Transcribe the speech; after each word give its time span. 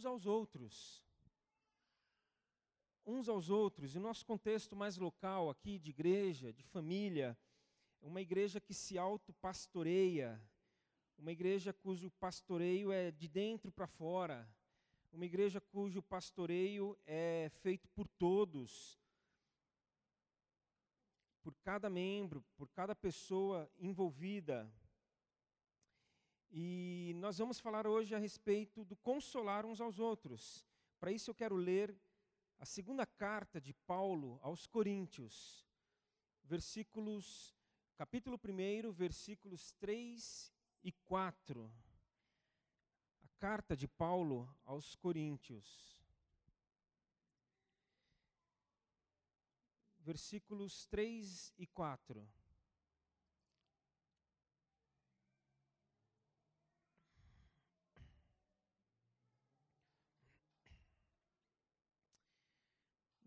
uns 0.00 0.06
aos 0.06 0.26
outros. 0.26 1.04
Uns 3.04 3.28
aos 3.28 3.50
outros. 3.50 3.94
E 3.94 3.98
o 3.98 4.00
nosso 4.00 4.24
contexto 4.24 4.74
mais 4.74 4.96
local 4.96 5.50
aqui, 5.50 5.78
de 5.78 5.90
igreja, 5.90 6.52
de 6.52 6.62
família, 6.62 7.36
uma 8.00 8.20
igreja 8.20 8.60
que 8.60 8.72
se 8.72 8.96
autopastoreia, 8.96 10.40
uma 11.18 11.30
igreja 11.30 11.72
cujo 11.72 12.10
pastoreio 12.12 12.90
é 12.90 13.10
de 13.10 13.28
dentro 13.28 13.70
para 13.70 13.86
fora, 13.86 14.48
uma 15.12 15.26
igreja 15.26 15.60
cujo 15.60 16.00
pastoreio 16.02 16.96
é 17.06 17.50
feito 17.60 17.86
por 17.90 18.08
todos, 18.08 18.98
por 21.42 21.54
cada 21.56 21.90
membro, 21.90 22.42
por 22.56 22.68
cada 22.70 22.94
pessoa 22.94 23.70
envolvida. 23.78 24.72
E 26.52 27.12
nós 27.16 27.38
vamos 27.38 27.60
falar 27.60 27.86
hoje 27.86 28.12
a 28.12 28.18
respeito 28.18 28.84
do 28.84 28.96
consolar 28.96 29.64
uns 29.64 29.80
aos 29.80 30.00
outros. 30.00 30.66
Para 30.98 31.12
isso 31.12 31.30
eu 31.30 31.34
quero 31.34 31.54
ler 31.54 31.96
a 32.58 32.66
segunda 32.66 33.06
carta 33.06 33.60
de 33.60 33.72
Paulo 33.72 34.38
aos 34.42 34.66
Coríntios, 34.66 35.64
versículos, 36.42 37.54
capítulo 37.96 38.36
1, 38.36 38.90
versículos 38.90 39.72
3 39.74 40.52
e 40.82 40.90
4. 41.06 41.72
A 43.22 43.28
carta 43.38 43.76
de 43.76 43.86
Paulo 43.86 44.52
aos 44.64 44.96
Coríntios. 44.96 45.96
Versículos 50.00 50.84
3 50.86 51.52
e 51.56 51.66
4. 51.68 52.28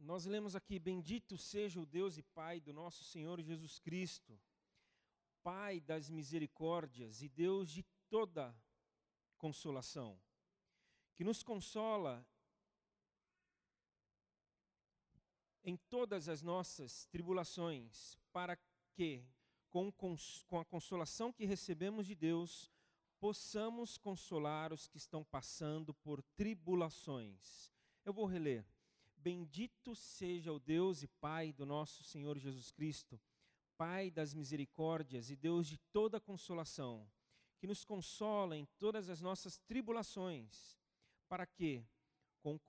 Nós 0.03 0.25
lemos 0.25 0.53
aqui: 0.53 0.77
Bendito 0.77 1.37
seja 1.37 1.79
o 1.79 1.85
Deus 1.85 2.17
e 2.17 2.21
Pai 2.21 2.59
do 2.59 2.73
nosso 2.73 3.03
Senhor 3.05 3.41
Jesus 3.41 3.79
Cristo, 3.79 4.37
Pai 5.41 5.79
das 5.79 6.09
misericórdias 6.09 7.21
e 7.21 7.29
Deus 7.29 7.71
de 7.71 7.83
toda 8.09 8.53
consolação, 9.37 10.19
que 11.15 11.23
nos 11.23 11.41
consola 11.41 12.25
em 15.63 15.77
todas 15.77 16.27
as 16.27 16.41
nossas 16.41 17.05
tribulações, 17.05 18.17
para 18.33 18.57
que, 18.93 19.25
com, 19.69 19.89
com 19.89 20.59
a 20.59 20.65
consolação 20.65 21.31
que 21.31 21.45
recebemos 21.45 22.05
de 22.05 22.13
Deus, 22.13 22.69
possamos 23.21 23.97
consolar 23.97 24.73
os 24.73 24.85
que 24.85 24.97
estão 24.97 25.23
passando 25.23 25.93
por 25.93 26.21
tribulações. 26.35 27.71
Eu 28.03 28.11
vou 28.11 28.25
reler. 28.25 28.72
Bendito 29.23 29.95
seja 29.95 30.51
o 30.51 30.59
Deus 30.59 31.01
e 31.01 31.07
Pai 31.07 31.53
do 31.53 31.65
nosso 31.65 32.03
Senhor 32.03 32.37
Jesus 32.37 32.71
Cristo, 32.71 33.17
Pai 33.77 34.11
das 34.11 34.33
misericórdias 34.33 35.29
e 35.29 35.35
Deus 35.37 35.65
de 35.65 35.77
toda 35.93 36.19
consolação, 36.19 37.09
que 37.57 37.65
nos 37.65 37.85
consola 37.85 38.57
em 38.57 38.65
todas 38.77 39.07
as 39.07 39.21
nossas 39.21 39.57
tribulações, 39.59 40.77
para 41.29 41.45
que, 41.45 41.85
com, 42.41 42.59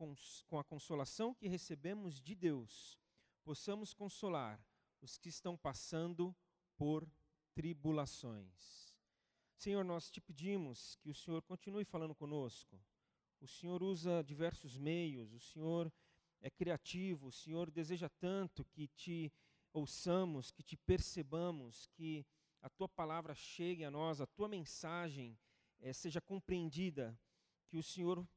com 0.46 0.56
a 0.56 0.62
consolação 0.62 1.34
que 1.34 1.48
recebemos 1.48 2.20
de 2.20 2.36
Deus, 2.36 2.96
possamos 3.42 3.92
consolar 3.92 4.64
os 5.02 5.18
que 5.18 5.30
estão 5.30 5.56
passando 5.56 6.32
por 6.76 7.04
tribulações. 7.52 8.94
Senhor, 9.56 9.84
nós 9.84 10.08
te 10.08 10.20
pedimos 10.20 10.94
que 11.00 11.10
o 11.10 11.14
Senhor 11.14 11.42
continue 11.42 11.84
falando 11.84 12.14
conosco. 12.14 12.80
O 13.40 13.48
Senhor 13.48 13.82
usa 13.82 14.22
diversos 14.22 14.78
meios, 14.78 15.32
o 15.32 15.40
Senhor 15.40 15.92
é 16.44 16.50
criativo, 16.50 17.28
o 17.28 17.32
Senhor 17.32 17.70
deseja 17.70 18.06
tanto 18.06 18.66
que 18.66 18.86
te 18.88 19.32
ouçamos, 19.72 20.50
que 20.50 20.62
te 20.62 20.76
percebamos, 20.76 21.86
que 21.86 22.26
a 22.60 22.68
tua 22.68 22.86
palavra 22.86 23.34
chegue 23.34 23.82
a 23.82 23.90
nós, 23.90 24.20
a 24.20 24.26
tua 24.26 24.46
mensagem 24.46 25.38
é, 25.80 25.90
seja 25.90 26.20
compreendida, 26.20 27.18
que 27.66 27.78
o 27.78 27.82
Senhor 27.82 28.28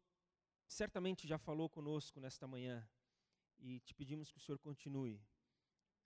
certamente 0.66 1.28
já 1.28 1.38
falou 1.38 1.70
conosco 1.70 2.22
nesta 2.22 2.48
manhã 2.48 2.88
e 3.59 3.81
te 3.81 3.94
pedimos 3.94 4.31
que 4.31 4.38
o 4.38 4.42
Senhor 4.42 4.58
continue 4.58 5.22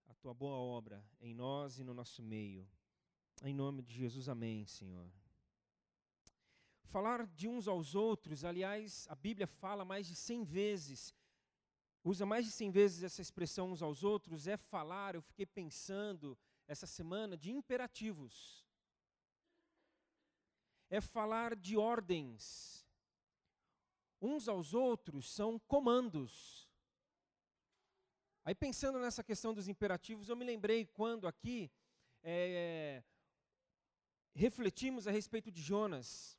a 0.07 0.15
tua 0.15 0.33
boa 0.33 0.57
obra 0.57 1.05
em 1.19 1.35
nós 1.35 1.77
e 1.77 1.83
no 1.83 1.93
nosso 1.93 2.23
meio. 2.23 2.67
Em 3.43 3.53
nome 3.53 3.83
de 3.83 3.93
Jesus, 3.93 4.27
amém, 4.27 4.65
Senhor. 4.65 5.07
Falar 6.83 7.27
de 7.27 7.47
uns 7.47 7.67
aos 7.67 7.93
outros, 7.93 8.43
aliás, 8.43 9.05
a 9.07 9.13
Bíblia 9.13 9.45
fala 9.45 9.85
mais 9.85 10.07
de 10.07 10.15
cem 10.15 10.43
vezes 10.43 11.13
usa 12.03 12.25
mais 12.25 12.45
de 12.45 12.51
100 12.51 12.71
vezes 12.71 13.03
essa 13.03 13.21
expressão 13.21 13.71
uns 13.71 13.81
aos 13.81 14.03
outros, 14.03 14.47
é 14.47 14.57
falar, 14.57 15.15
eu 15.15 15.21
fiquei 15.21 15.45
pensando 15.45 16.37
essa 16.67 16.87
semana, 16.87 17.37
de 17.37 17.51
imperativos. 17.51 18.65
É 20.89 20.99
falar 20.99 21.55
de 21.55 21.77
ordens. 21.77 22.85
Uns 24.21 24.47
aos 24.47 24.73
outros 24.73 25.31
são 25.31 25.59
comandos. 25.59 26.69
Aí 28.43 28.55
pensando 28.55 28.99
nessa 28.99 29.23
questão 29.23 29.53
dos 29.53 29.67
imperativos, 29.67 30.29
eu 30.29 30.35
me 30.35 30.45
lembrei 30.45 30.85
quando 30.85 31.27
aqui 31.27 31.71
é, 32.23 33.03
refletimos 34.33 35.07
a 35.07 35.11
respeito 35.11 35.51
de 35.51 35.61
Jonas, 35.61 36.37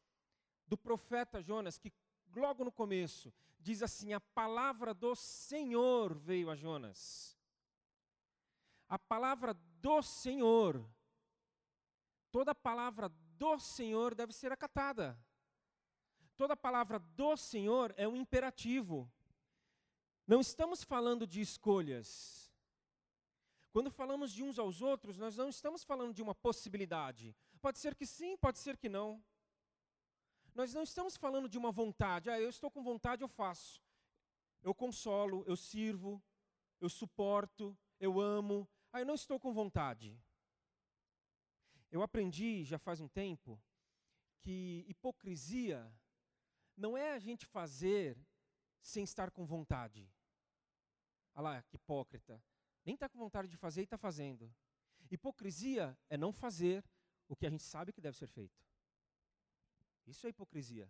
do 0.66 0.76
profeta 0.76 1.42
Jonas, 1.42 1.78
que 1.78 1.92
logo 2.34 2.64
no 2.64 2.72
começo 2.72 3.32
diz 3.62 3.82
assim: 3.82 4.12
A 4.12 4.20
palavra 4.20 4.92
do 4.92 5.14
Senhor 5.14 6.14
veio 6.14 6.50
a 6.50 6.56
Jonas. 6.56 7.38
A 8.88 8.98
palavra 8.98 9.54
do 9.80 10.02
Senhor, 10.02 10.84
toda 12.30 12.54
palavra 12.54 13.08
do 13.08 13.58
Senhor 13.58 14.14
deve 14.14 14.32
ser 14.32 14.52
acatada. 14.52 15.18
Toda 16.36 16.56
palavra 16.56 16.98
do 16.98 17.36
Senhor 17.36 17.94
é 17.96 18.06
um 18.06 18.16
imperativo. 18.16 19.10
Não 20.26 20.40
estamos 20.40 20.82
falando 20.82 21.26
de 21.26 21.40
escolhas. 21.40 22.52
Quando 23.72 23.90
falamos 23.90 24.32
de 24.32 24.42
uns 24.42 24.58
aos 24.58 24.82
outros, 24.82 25.16
nós 25.16 25.36
não 25.36 25.48
estamos 25.48 25.82
falando 25.82 26.12
de 26.12 26.22
uma 26.22 26.34
possibilidade. 26.34 27.34
Pode 27.60 27.78
ser 27.78 27.94
que 27.94 28.04
sim, 28.04 28.36
pode 28.36 28.58
ser 28.58 28.76
que 28.76 28.88
não. 28.88 29.22
Nós 30.54 30.74
não 30.74 30.82
estamos 30.82 31.16
falando 31.16 31.48
de 31.48 31.56
uma 31.56 31.72
vontade, 31.72 32.28
ah, 32.28 32.38
eu 32.38 32.50
estou 32.50 32.70
com 32.70 32.82
vontade, 32.82 33.22
eu 33.22 33.28
faço. 33.28 33.82
Eu 34.62 34.74
consolo, 34.74 35.42
eu 35.46 35.56
sirvo, 35.56 36.22
eu 36.80 36.88
suporto, 36.88 37.76
eu 37.98 38.20
amo. 38.20 38.68
Ah, 38.92 39.00
eu 39.00 39.06
não 39.06 39.14
estou 39.14 39.41
com 39.41 39.52
vontade. 39.52 40.20
Eu 41.91 42.02
aprendi 42.02 42.64
já 42.64 42.78
faz 42.78 43.00
um 43.00 43.08
tempo 43.08 43.60
que 44.41 44.84
hipocrisia 44.88 45.92
não 46.76 46.96
é 46.96 47.12
a 47.12 47.18
gente 47.18 47.46
fazer 47.46 48.18
sem 48.80 49.04
estar 49.04 49.30
com 49.30 49.46
vontade. 49.46 50.10
Olha 51.34 51.42
lá, 51.42 51.62
que 51.62 51.76
hipócrita. 51.76 52.42
Nem 52.84 52.94
está 52.94 53.08
com 53.08 53.18
vontade 53.18 53.48
de 53.48 53.56
fazer 53.56 53.82
e 53.82 53.84
está 53.84 53.96
fazendo. 53.96 54.52
Hipocrisia 55.10 55.96
é 56.08 56.16
não 56.16 56.32
fazer 56.32 56.84
o 57.28 57.36
que 57.36 57.46
a 57.46 57.50
gente 57.50 57.62
sabe 57.62 57.92
que 57.92 58.00
deve 58.00 58.16
ser 58.16 58.26
feito. 58.26 58.60
Isso 60.06 60.26
é 60.26 60.30
hipocrisia. 60.30 60.88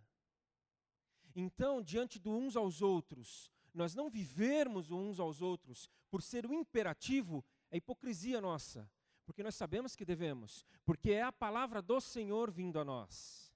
Então, 1.34 1.82
diante 1.82 2.18
do 2.18 2.30
uns 2.30 2.56
aos 2.56 2.82
outros, 2.82 3.50
nós 3.72 3.94
não 3.94 4.10
vivermos 4.10 4.90
uns 4.90 5.18
aos 5.18 5.40
outros 5.40 5.88
por 6.10 6.22
ser 6.22 6.44
o 6.46 6.52
imperativo, 6.52 7.44
é 7.70 7.76
hipocrisia 7.78 8.40
nossa. 8.40 8.90
Porque 9.24 9.42
nós 9.42 9.54
sabemos 9.54 9.94
que 9.94 10.04
devemos, 10.04 10.64
porque 10.84 11.12
é 11.12 11.22
a 11.22 11.32
palavra 11.32 11.80
do 11.80 12.00
Senhor 12.00 12.50
vindo 12.50 12.78
a 12.78 12.84
nós. 12.84 13.54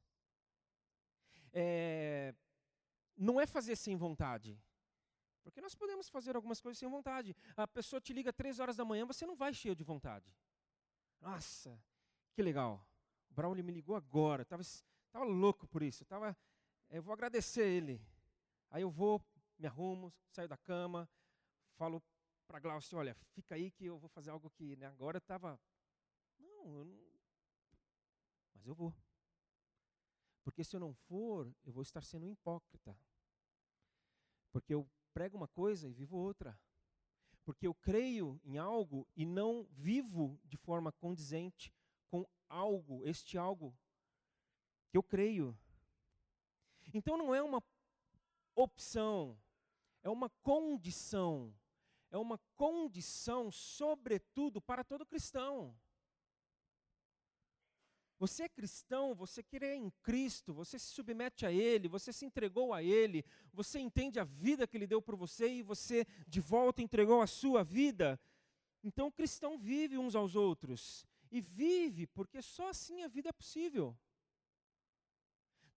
É, 1.52 2.34
não 3.16 3.40
é 3.40 3.46
fazer 3.46 3.76
sem 3.76 3.96
vontade. 3.96 4.58
Porque 5.42 5.60
nós 5.60 5.74
podemos 5.74 6.08
fazer 6.08 6.34
algumas 6.34 6.60
coisas 6.60 6.78
sem 6.78 6.88
vontade. 6.88 7.34
A 7.56 7.66
pessoa 7.66 8.00
te 8.00 8.12
liga 8.12 8.32
três 8.32 8.58
horas 8.58 8.76
da 8.76 8.84
manhã, 8.84 9.04
você 9.04 9.26
não 9.26 9.36
vai 9.36 9.52
cheio 9.52 9.74
de 9.74 9.84
vontade. 9.84 10.32
Nossa, 11.20 11.78
que 12.34 12.42
legal. 12.42 12.86
O 13.30 13.34
Braulio 13.34 13.64
me 13.64 13.72
ligou 13.72 13.96
agora. 13.96 14.42
Estava 14.42 14.62
Estava 15.16 15.30
louco 15.32 15.66
por 15.66 15.82
isso. 15.82 16.04
Tava, 16.04 16.36
eu 16.90 17.02
vou 17.02 17.14
agradecer 17.14 17.66
ele. 17.66 17.98
Aí 18.68 18.82
eu 18.82 18.90
vou, 18.90 19.24
me 19.58 19.66
arrumo, 19.66 20.12
saio 20.28 20.46
da 20.46 20.58
cama, 20.58 21.08
falo 21.78 22.02
para 22.46 22.60
Glaucio, 22.60 22.98
olha, 22.98 23.14
fica 23.32 23.54
aí 23.54 23.70
que 23.70 23.86
eu 23.86 23.98
vou 23.98 24.10
fazer 24.10 24.28
algo 24.28 24.50
que 24.50 24.76
né, 24.76 24.84
agora 24.84 25.16
estava... 25.16 25.58
Não, 26.38 26.76
eu 26.76 26.84
não... 26.84 27.00
Mas 28.52 28.66
eu 28.66 28.74
vou. 28.74 28.94
Porque 30.44 30.62
se 30.62 30.76
eu 30.76 30.80
não 30.80 30.92
for, 30.92 31.50
eu 31.64 31.72
vou 31.72 31.82
estar 31.82 32.02
sendo 32.02 32.26
hipócrita. 32.26 32.94
Porque 34.52 34.74
eu 34.74 34.86
prego 35.14 35.38
uma 35.38 35.48
coisa 35.48 35.88
e 35.88 35.94
vivo 35.94 36.18
outra. 36.18 36.60
Porque 37.42 37.66
eu 37.66 37.74
creio 37.74 38.38
em 38.44 38.58
algo 38.58 39.08
e 39.16 39.24
não 39.24 39.64
vivo 39.70 40.38
de 40.44 40.58
forma 40.58 40.92
condizente 40.92 41.72
com 42.10 42.28
algo, 42.50 43.02
este 43.06 43.38
algo 43.38 43.74
que 44.90 44.96
eu 44.96 45.02
creio. 45.02 45.56
Então 46.92 47.16
não 47.16 47.34
é 47.34 47.42
uma 47.42 47.62
opção, 48.54 49.38
é 50.02 50.08
uma 50.08 50.30
condição, 50.42 51.54
é 52.10 52.16
uma 52.16 52.38
condição, 52.54 53.50
sobretudo, 53.50 54.60
para 54.60 54.84
todo 54.84 55.04
cristão. 55.04 55.76
Você 58.18 58.44
é 58.44 58.48
cristão, 58.48 59.14
você 59.14 59.42
crê 59.42 59.74
em 59.74 59.90
Cristo, 60.02 60.54
você 60.54 60.78
se 60.78 60.86
submete 60.86 61.44
a 61.44 61.52
Ele, 61.52 61.86
você 61.86 62.14
se 62.14 62.24
entregou 62.24 62.72
a 62.72 62.82
Ele, 62.82 63.22
você 63.52 63.78
entende 63.78 64.18
a 64.18 64.24
vida 64.24 64.66
que 64.66 64.76
Ele 64.76 64.86
deu 64.86 65.02
por 65.02 65.16
você 65.16 65.48
e 65.48 65.62
você 65.62 66.06
de 66.26 66.40
volta 66.40 66.80
entregou 66.80 67.20
a 67.20 67.26
sua 67.26 67.62
vida. 67.62 68.18
Então 68.82 69.08
o 69.08 69.12
cristão 69.12 69.58
vive 69.58 69.98
uns 69.98 70.14
aos 70.14 70.34
outros. 70.34 71.04
E 71.30 71.40
vive 71.40 72.06
porque 72.06 72.40
só 72.40 72.70
assim 72.70 73.02
a 73.02 73.08
vida 73.08 73.28
é 73.28 73.32
possível. 73.32 73.94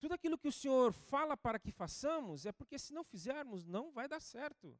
Tudo 0.00 0.14
aquilo 0.14 0.38
que 0.38 0.48
o 0.48 0.52
Senhor 0.52 0.92
fala 0.92 1.36
para 1.36 1.58
que 1.58 1.70
façamos 1.70 2.46
é 2.46 2.52
porque 2.52 2.78
se 2.78 2.92
não 2.92 3.04
fizermos, 3.04 3.66
não 3.66 3.92
vai 3.92 4.08
dar 4.08 4.20
certo. 4.20 4.76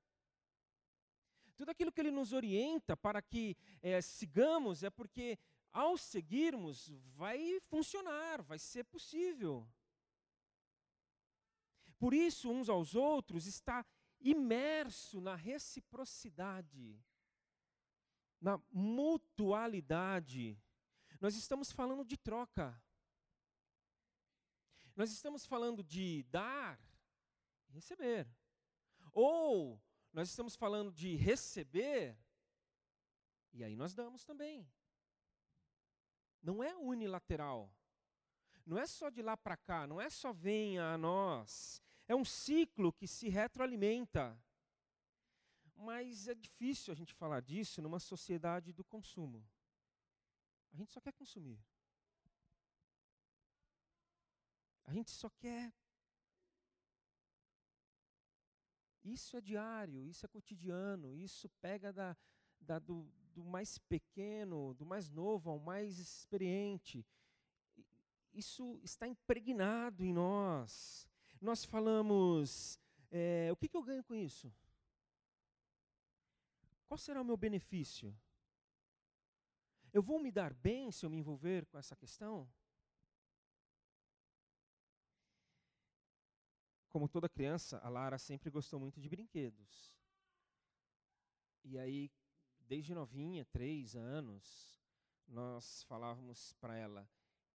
Tudo 1.56 1.70
aquilo 1.70 1.93
que 1.93 2.00
Ele 2.00 2.11
nos 2.11 2.32
orienta 2.32 2.96
para 2.96 3.20
que 3.20 3.55
é, 3.82 4.00
sigamos 4.00 4.82
é 4.82 4.88
porque 4.88 5.38
ao 5.72 5.96
seguirmos, 5.96 6.88
vai 7.14 7.61
funcionar, 7.69 8.43
vai 8.43 8.58
ser 8.58 8.84
possível. 8.84 9.69
Por 11.99 12.14
isso, 12.14 12.50
uns 12.50 12.69
aos 12.69 12.94
outros, 12.94 13.46
está 13.46 13.84
imerso 14.20 15.20
na 15.20 15.34
reciprocidade, 15.34 16.99
na 18.40 18.58
mutualidade. 18.73 20.58
Nós 21.20 21.37
estamos 21.37 21.70
falando 21.70 22.05
de 22.05 22.16
troca. 22.16 22.82
Nós 25.00 25.11
estamos 25.12 25.47
falando 25.47 25.82
de 25.82 26.25
dar 26.25 26.79
e 27.70 27.73
receber. 27.73 28.29
Ou 29.14 29.81
nós 30.12 30.29
estamos 30.29 30.55
falando 30.55 30.93
de 30.93 31.17
receber 31.17 32.19
e 33.50 33.64
aí 33.64 33.75
nós 33.75 33.94
damos 33.94 34.26
também 34.26 34.70
não 36.43 36.62
é 36.62 36.76
unilateral. 36.76 37.73
Não 38.67 38.79
é 38.79 38.87
só 38.87 39.08
de 39.08 39.23
lá 39.23 39.38
para 39.38 39.56
cá, 39.56 39.87
não 39.87 39.99
é 39.99 40.11
só 40.11 40.35
venha 40.35 40.93
a 40.93 40.99
nós. 40.99 41.81
É 42.06 42.14
um 42.14 42.25
ciclo 42.26 42.93
que 42.93 43.06
se 43.06 43.31
retroalimenta. 43.31 44.38
Mas 45.76 46.29
é 46.29 46.35
difícil 46.35 46.93
a 46.93 46.94
gente 46.94 47.14
falar 47.14 47.41
disso 47.41 47.81
numa 47.81 47.99
sociedade 47.99 48.70
do 48.70 48.85
consumo. 48.85 49.43
A 50.70 50.76
gente 50.76 50.93
só 50.93 51.00
quer 51.00 51.14
consumir. 51.14 51.58
A 54.90 54.92
gente 54.92 55.12
só 55.12 55.31
quer. 55.31 55.72
Isso 59.04 59.37
é 59.37 59.40
diário, 59.40 60.04
isso 60.04 60.26
é 60.26 60.28
cotidiano, 60.28 61.16
isso 61.16 61.48
pega 61.60 61.92
da, 61.92 62.16
da, 62.60 62.81
do, 62.81 63.08
do 63.32 63.44
mais 63.44 63.78
pequeno, 63.78 64.75
do 64.75 64.84
mais 64.84 65.08
novo 65.08 65.48
ao 65.48 65.60
mais 65.60 66.00
experiente. 66.00 67.06
Isso 68.34 68.81
está 68.82 69.06
impregnado 69.06 70.04
em 70.04 70.12
nós. 70.12 71.08
Nós 71.40 71.64
falamos, 71.64 72.76
é, 73.12 73.48
o 73.52 73.56
que, 73.56 73.69
que 73.69 73.76
eu 73.76 73.84
ganho 73.84 74.02
com 74.02 74.16
isso? 74.16 74.52
Qual 76.88 76.98
será 76.98 77.20
o 77.20 77.25
meu 77.25 77.37
benefício? 77.37 78.12
Eu 79.92 80.02
vou 80.02 80.19
me 80.19 80.32
dar 80.32 80.52
bem 80.52 80.90
se 80.90 81.06
eu 81.06 81.10
me 81.10 81.19
envolver 81.19 81.64
com 81.66 81.78
essa 81.78 81.94
questão? 81.94 82.50
Como 86.90 87.08
toda 87.08 87.28
criança, 87.28 87.78
a 87.78 87.88
Lara 87.88 88.19
sempre 88.19 88.50
gostou 88.50 88.78
muito 88.78 89.00
de 89.00 89.08
brinquedos. 89.08 89.96
E 91.64 91.78
aí, 91.78 92.10
desde 92.69 92.94
novinha, 92.94 93.44
três 93.46 93.94
anos, 93.94 94.82
nós 95.26 95.84
falávamos 95.84 96.52
para 96.54 96.76
ela 96.76 97.08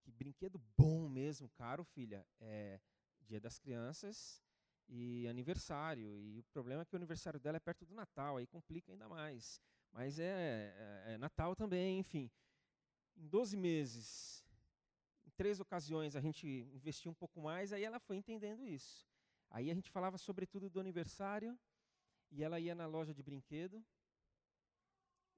que 0.06 0.12
brinquedo 0.12 0.62
bom 0.78 1.10
mesmo, 1.10 1.50
caro, 1.50 1.84
filha, 1.84 2.26
é 2.40 2.80
Dia 3.22 3.42
das 3.42 3.58
Crianças 3.58 4.42
e 4.88 5.28
aniversário. 5.28 6.22
E 6.22 6.40
o 6.40 6.44
problema 6.44 6.84
é 6.84 6.86
que 6.86 6.94
o 6.94 6.98
aniversário 6.98 7.40
dela 7.40 7.58
é 7.58 7.60
perto 7.60 7.86
do 7.86 7.96
Natal, 7.96 8.38
aí 8.38 8.46
complica 8.46 8.92
ainda 8.92 9.10
mais. 9.10 9.60
Mas 9.92 10.20
é, 10.20 11.04
é, 11.08 11.14
é 11.14 11.18
Natal 11.18 11.56
também, 11.56 12.00
enfim. 12.00 12.30
Em 13.18 13.28
12 13.28 13.58
meses, 13.58 14.46
em 15.26 15.32
três 15.32 15.60
ocasiões, 15.60 16.16
a 16.16 16.22
gente 16.22 16.48
investiu 16.72 17.12
um 17.12 17.16
pouco 17.16 17.42
mais, 17.42 17.74
aí 17.74 17.84
ela 17.84 18.00
foi 18.00 18.18
entendendo 18.18 18.68
isso. 18.68 19.08
Aí 19.56 19.72
a 19.72 19.74
gente 19.74 19.90
falava 19.90 20.18
sobretudo 20.18 20.70
do 20.70 20.82
aniversário, 20.82 21.58
e 22.30 22.44
ela 22.44 22.60
ia 22.60 22.76
na 22.76 22.86
loja 22.86 23.14
de 23.14 23.24
brinquedo, 23.24 23.82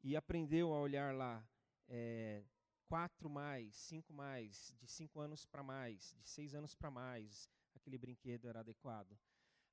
e 0.02 0.16
aprendeu 0.16 0.74
a 0.74 0.82
olhar 0.82 1.14
lá 1.14 1.48
é, 1.88 2.44
quatro 2.88 3.30
mais, 3.30 3.76
cinco 3.76 4.12
mais, 4.12 4.74
de 4.80 4.88
cinco 4.88 5.20
anos 5.20 5.46
para 5.46 5.62
mais, 5.62 6.16
de 6.18 6.28
seis 6.28 6.56
anos 6.56 6.74
para 6.74 6.90
mais, 6.90 7.48
aquele 7.76 7.96
brinquedo 7.96 8.48
era 8.48 8.62
adequado. 8.62 9.16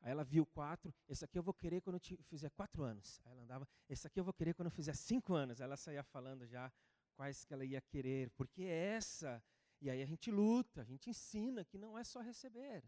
Aí 0.02 0.10
ela 0.10 0.22
viu 0.24 0.44
quatro, 0.44 0.92
esse 1.08 1.24
aqui 1.24 1.38
eu 1.38 1.42
vou 1.42 1.54
querer 1.54 1.80
quando 1.80 1.96
eu 1.96 2.18
fizer 2.24 2.50
quatro 2.50 2.82
anos. 2.82 3.18
Aí 3.24 3.32
ela 3.32 3.44
andava, 3.44 3.66
esse 3.88 4.06
aqui 4.06 4.20
eu 4.20 4.24
vou 4.24 4.34
querer 4.34 4.52
quando 4.52 4.66
eu 4.66 4.72
fizer 4.72 4.94
cinco 4.94 5.32
anos. 5.32 5.58
Aí 5.58 5.64
ela 5.64 5.78
saía 5.78 6.02
falando 6.02 6.46
já 6.46 6.70
quais 7.16 7.46
que 7.46 7.54
ela 7.54 7.64
ia 7.64 7.80
querer, 7.80 8.28
porque 8.32 8.64
essa. 8.64 9.42
E 9.80 9.88
aí 9.88 10.02
a 10.02 10.06
gente 10.06 10.30
luta, 10.30 10.82
a 10.82 10.84
gente 10.84 11.08
ensina 11.08 11.64
que 11.64 11.78
não 11.78 11.98
é 11.98 12.04
só 12.04 12.20
receber, 12.20 12.84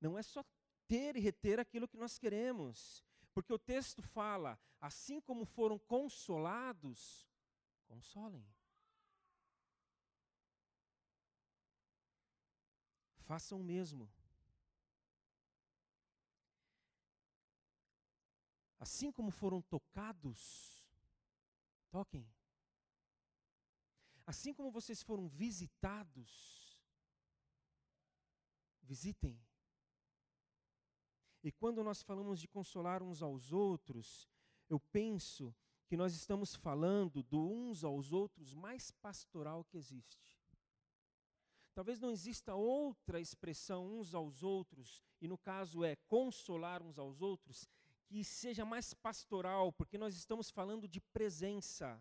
não 0.00 0.18
é 0.18 0.22
só 0.22 0.42
ter 0.90 1.14
e 1.16 1.20
reter 1.20 1.60
aquilo 1.60 1.86
que 1.86 1.96
nós 1.96 2.18
queremos. 2.18 3.04
Porque 3.32 3.52
o 3.52 3.58
texto 3.58 4.02
fala: 4.02 4.58
assim 4.80 5.20
como 5.20 5.44
foram 5.44 5.78
consolados, 5.78 7.28
consolem. 7.86 8.44
Façam 13.20 13.60
o 13.60 13.64
mesmo. 13.64 14.10
Assim 18.80 19.12
como 19.12 19.30
foram 19.30 19.62
tocados, 19.62 20.90
toquem. 21.90 22.26
Assim 24.26 24.52
como 24.52 24.72
vocês 24.72 25.02
foram 25.02 25.28
visitados, 25.28 26.76
visitem. 28.82 29.38
E 31.42 31.50
quando 31.50 31.82
nós 31.82 32.02
falamos 32.02 32.38
de 32.38 32.46
consolar 32.46 33.02
uns 33.02 33.22
aos 33.22 33.52
outros, 33.52 34.28
eu 34.68 34.78
penso 34.78 35.54
que 35.86 35.96
nós 35.96 36.14
estamos 36.14 36.54
falando 36.54 37.22
do 37.22 37.40
uns 37.40 37.82
aos 37.82 38.12
outros 38.12 38.54
mais 38.54 38.90
pastoral 38.90 39.64
que 39.64 39.76
existe. 39.76 40.38
Talvez 41.74 41.98
não 41.98 42.10
exista 42.10 42.54
outra 42.54 43.20
expressão 43.20 43.98
uns 43.98 44.14
aos 44.14 44.42
outros, 44.42 45.02
e 45.20 45.26
no 45.26 45.38
caso 45.38 45.82
é 45.82 45.96
consolar 46.06 46.82
uns 46.82 46.98
aos 46.98 47.22
outros, 47.22 47.68
que 48.04 48.22
seja 48.22 48.64
mais 48.64 48.92
pastoral, 48.92 49.72
porque 49.72 49.96
nós 49.96 50.14
estamos 50.14 50.50
falando 50.50 50.86
de 50.86 51.00
presença. 51.00 52.00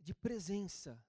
De 0.00 0.12
presença 0.12 1.02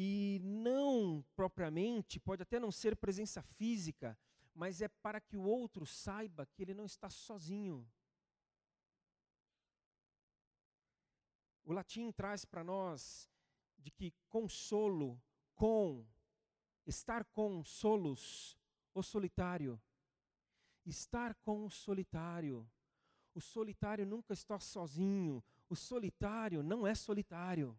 e 0.00 0.38
não 0.44 1.24
propriamente, 1.34 2.20
pode 2.20 2.40
até 2.40 2.60
não 2.60 2.70
ser 2.70 2.94
presença 2.94 3.42
física, 3.42 4.16
mas 4.54 4.80
é 4.80 4.86
para 4.86 5.20
que 5.20 5.36
o 5.36 5.42
outro 5.42 5.84
saiba 5.84 6.46
que 6.46 6.62
ele 6.62 6.72
não 6.72 6.86
está 6.86 7.10
sozinho. 7.10 7.84
O 11.64 11.72
latim 11.72 12.12
traz 12.12 12.44
para 12.44 12.62
nós 12.62 13.28
de 13.76 13.90
que 13.90 14.14
consolo, 14.28 15.20
com, 15.56 16.06
estar 16.86 17.24
com 17.24 17.64
solos, 17.64 18.56
o 18.94 19.02
solitário. 19.02 19.82
Estar 20.86 21.34
com 21.34 21.66
o 21.66 21.70
solitário. 21.70 22.70
O 23.34 23.40
solitário 23.40 24.06
nunca 24.06 24.32
está 24.32 24.60
sozinho. 24.60 25.42
O 25.68 25.74
solitário 25.74 26.62
não 26.62 26.86
é 26.86 26.94
solitário. 26.94 27.76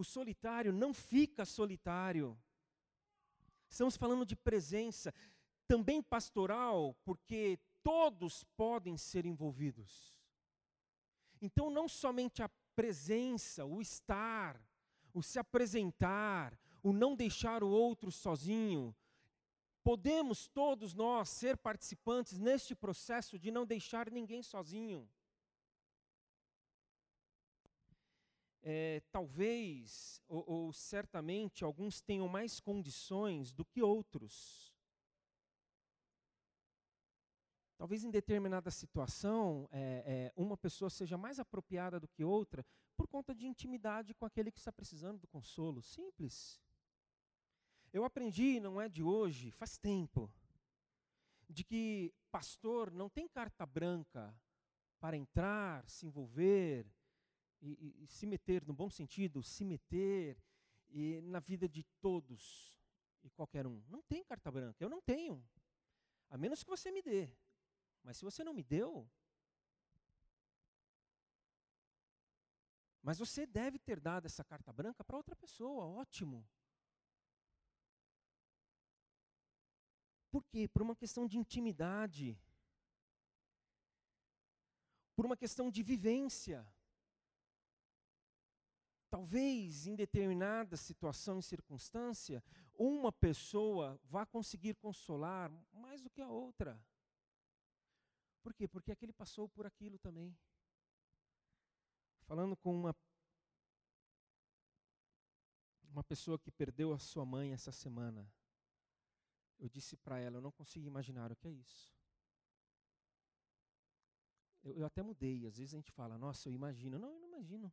O 0.00 0.04
solitário 0.04 0.72
não 0.72 0.94
fica 0.94 1.44
solitário. 1.44 2.34
Estamos 3.68 3.98
falando 3.98 4.24
de 4.24 4.34
presença, 4.34 5.12
também 5.68 6.02
pastoral, 6.02 6.96
porque 7.04 7.58
todos 7.82 8.42
podem 8.56 8.96
ser 8.96 9.26
envolvidos. 9.26 10.16
Então, 11.38 11.68
não 11.68 11.86
somente 11.86 12.42
a 12.42 12.48
presença, 12.74 13.66
o 13.66 13.82
estar, 13.82 14.58
o 15.12 15.22
se 15.22 15.38
apresentar, 15.38 16.58
o 16.82 16.94
não 16.94 17.14
deixar 17.14 17.62
o 17.62 17.68
outro 17.68 18.10
sozinho, 18.10 18.96
podemos 19.84 20.48
todos 20.48 20.94
nós 20.94 21.28
ser 21.28 21.58
participantes 21.58 22.38
neste 22.38 22.74
processo 22.74 23.38
de 23.38 23.50
não 23.50 23.66
deixar 23.66 24.10
ninguém 24.10 24.42
sozinho. 24.42 25.06
É, 28.62 29.02
talvez, 29.10 30.20
ou, 30.28 30.44
ou 30.46 30.72
certamente, 30.72 31.64
alguns 31.64 32.00
tenham 32.00 32.28
mais 32.28 32.60
condições 32.60 33.52
do 33.52 33.64
que 33.64 33.82
outros. 33.82 34.74
Talvez 37.76 38.04
em 38.04 38.10
determinada 38.10 38.70
situação, 38.70 39.66
é, 39.72 40.04
é, 40.06 40.32
uma 40.36 40.56
pessoa 40.56 40.90
seja 40.90 41.16
mais 41.16 41.38
apropriada 41.38 41.98
do 41.98 42.06
que 42.08 42.22
outra 42.22 42.64
por 42.94 43.08
conta 43.08 43.34
de 43.34 43.46
intimidade 43.46 44.12
com 44.12 44.26
aquele 44.26 44.52
que 44.52 44.58
está 44.58 44.70
precisando 44.70 45.18
do 45.18 45.26
consolo. 45.26 45.80
Simples. 45.80 46.60
Eu 47.90 48.04
aprendi, 48.04 48.60
não 48.60 48.78
é 48.78 48.88
de 48.88 49.02
hoje, 49.02 49.50
faz 49.50 49.78
tempo, 49.78 50.30
de 51.48 51.64
que 51.64 52.12
pastor 52.30 52.92
não 52.92 53.08
tem 53.08 53.26
carta 53.26 53.64
branca 53.64 54.34
para 55.00 55.16
entrar, 55.16 55.88
se 55.88 56.06
envolver 56.06 56.86
e, 57.60 58.02
e, 58.02 58.06
se 58.06 58.26
meter, 58.26 58.66
no 58.66 58.72
bom 58.72 58.88
sentido, 58.88 59.42
se 59.42 59.64
meter 59.64 60.38
e, 60.88 61.20
na 61.22 61.40
vida 61.40 61.68
de 61.68 61.84
todos 62.00 62.78
e 63.22 63.30
qualquer 63.30 63.66
um. 63.66 63.82
Não 63.88 64.02
tem 64.02 64.24
carta 64.24 64.50
branca, 64.50 64.82
eu 64.82 64.88
não 64.88 65.00
tenho. 65.00 65.44
A 66.30 66.38
menos 66.38 66.62
que 66.62 66.70
você 66.70 66.90
me 66.90 67.02
dê. 67.02 67.30
Mas 68.02 68.16
se 68.16 68.24
você 68.24 68.42
não 68.42 68.54
me 68.54 68.62
deu, 68.62 69.08
mas 73.02 73.18
você 73.18 73.46
deve 73.46 73.78
ter 73.78 74.00
dado 74.00 74.26
essa 74.26 74.44
carta 74.44 74.72
branca 74.72 75.04
para 75.04 75.16
outra 75.16 75.36
pessoa, 75.36 75.84
ótimo. 75.84 76.48
Por 80.30 80.44
quê? 80.44 80.68
Por 80.68 80.82
uma 80.82 80.94
questão 80.94 81.26
de 81.26 81.36
intimidade. 81.36 82.38
Por 85.16 85.26
uma 85.26 85.36
questão 85.36 85.70
de 85.70 85.82
vivência. 85.82 86.66
Talvez 89.10 89.86
em 89.86 89.96
determinada 89.96 90.76
situação 90.76 91.40
e 91.40 91.42
circunstância, 91.42 92.42
uma 92.78 93.10
pessoa 93.10 94.00
vá 94.04 94.24
conseguir 94.24 94.74
consolar 94.76 95.50
mais 95.72 96.00
do 96.00 96.08
que 96.08 96.22
a 96.22 96.28
outra. 96.28 96.80
Por 98.42 98.54
quê? 98.54 98.68
Porque 98.68 98.92
aquele 98.92 99.12
passou 99.12 99.48
por 99.48 99.66
aquilo 99.66 99.98
também. 99.98 100.34
Falando 102.20 102.56
com 102.56 102.72
uma 102.72 102.94
uma 105.92 106.04
pessoa 106.04 106.38
que 106.38 106.52
perdeu 106.52 106.92
a 106.92 106.98
sua 106.98 107.26
mãe 107.26 107.52
essa 107.52 107.72
semana, 107.72 108.32
eu 109.58 109.68
disse 109.68 109.96
para 109.96 110.20
ela, 110.20 110.36
eu 110.36 110.40
não 110.40 110.52
consigo 110.52 110.86
imaginar 110.86 111.32
o 111.32 111.36
que 111.36 111.48
é 111.48 111.50
isso. 111.50 111.92
Eu, 114.62 114.74
eu, 114.74 114.86
até 114.86 115.02
mudei, 115.02 115.46
às 115.46 115.56
vezes 115.56 115.74
a 115.74 115.76
gente 115.78 115.90
fala, 115.90 116.16
nossa, 116.16 116.48
eu 116.48 116.52
imagino. 116.52 116.98
Não, 116.98 117.10
eu 117.10 117.18
não 117.18 117.28
imagino. 117.28 117.72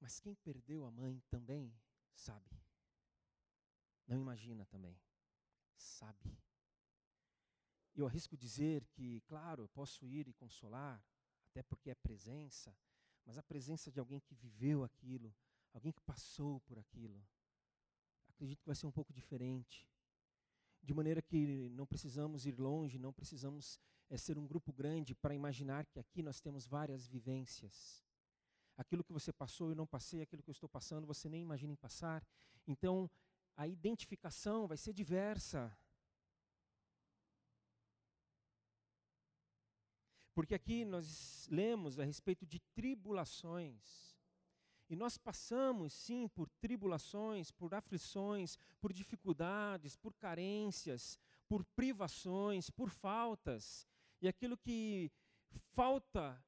Mas 0.00 0.20
quem 0.20 0.34
perdeu 0.34 0.84
a 0.84 0.90
mãe 0.90 1.22
também 1.28 1.74
sabe. 2.14 2.50
Não 4.06 4.16
imagina 4.16 4.64
também. 4.66 4.98
Sabe. 5.76 6.36
Eu 7.94 8.06
arrisco 8.06 8.36
dizer 8.36 8.84
que, 8.86 9.20
claro, 9.22 9.68
posso 9.68 10.06
ir 10.06 10.28
e 10.28 10.34
consolar, 10.34 11.02
até 11.46 11.62
porque 11.62 11.90
é 11.90 11.94
presença, 11.94 12.76
mas 13.24 13.38
a 13.38 13.42
presença 13.42 13.90
de 13.90 13.98
alguém 13.98 14.20
que 14.20 14.34
viveu 14.34 14.84
aquilo, 14.84 15.34
alguém 15.72 15.92
que 15.92 16.00
passou 16.02 16.60
por 16.60 16.78
aquilo, 16.78 17.26
acredito 18.28 18.60
que 18.60 18.66
vai 18.66 18.76
ser 18.76 18.86
um 18.86 18.92
pouco 18.92 19.12
diferente. 19.12 19.88
De 20.82 20.92
maneira 20.92 21.22
que 21.22 21.68
não 21.70 21.86
precisamos 21.86 22.46
ir 22.46 22.60
longe, 22.60 22.98
não 22.98 23.12
precisamos 23.12 23.80
é, 24.08 24.16
ser 24.16 24.38
um 24.38 24.46
grupo 24.46 24.72
grande 24.72 25.14
para 25.14 25.34
imaginar 25.34 25.86
que 25.86 25.98
aqui 25.98 26.22
nós 26.22 26.40
temos 26.40 26.66
várias 26.66 27.06
vivências. 27.06 28.05
Aquilo 28.76 29.02
que 29.02 29.12
você 29.12 29.32
passou 29.32 29.70
eu 29.70 29.74
não 29.74 29.86
passei, 29.86 30.22
aquilo 30.22 30.42
que 30.42 30.50
eu 30.50 30.52
estou 30.52 30.68
passando 30.68 31.06
você 31.06 31.28
nem 31.28 31.42
imagina 31.42 31.72
em 31.72 31.76
passar. 31.76 32.24
Então, 32.66 33.10
a 33.56 33.66
identificação 33.66 34.66
vai 34.66 34.76
ser 34.76 34.92
diversa. 34.92 35.76
Porque 40.34 40.54
aqui 40.54 40.84
nós 40.84 41.48
lemos 41.50 41.98
a 41.98 42.04
respeito 42.04 42.44
de 42.44 42.60
tribulações. 42.74 44.14
E 44.88 44.94
nós 44.94 45.16
passamos, 45.16 45.94
sim, 45.94 46.28
por 46.28 46.48
tribulações, 46.60 47.50
por 47.50 47.74
aflições, 47.74 48.58
por 48.80 48.92
dificuldades, 48.92 49.96
por 49.96 50.14
carências, 50.14 51.18
por 51.48 51.64
privações, 51.64 52.70
por 52.70 52.90
faltas. 52.90 53.86
E 54.20 54.28
aquilo 54.28 54.56
que 54.56 55.10
falta, 55.72 56.38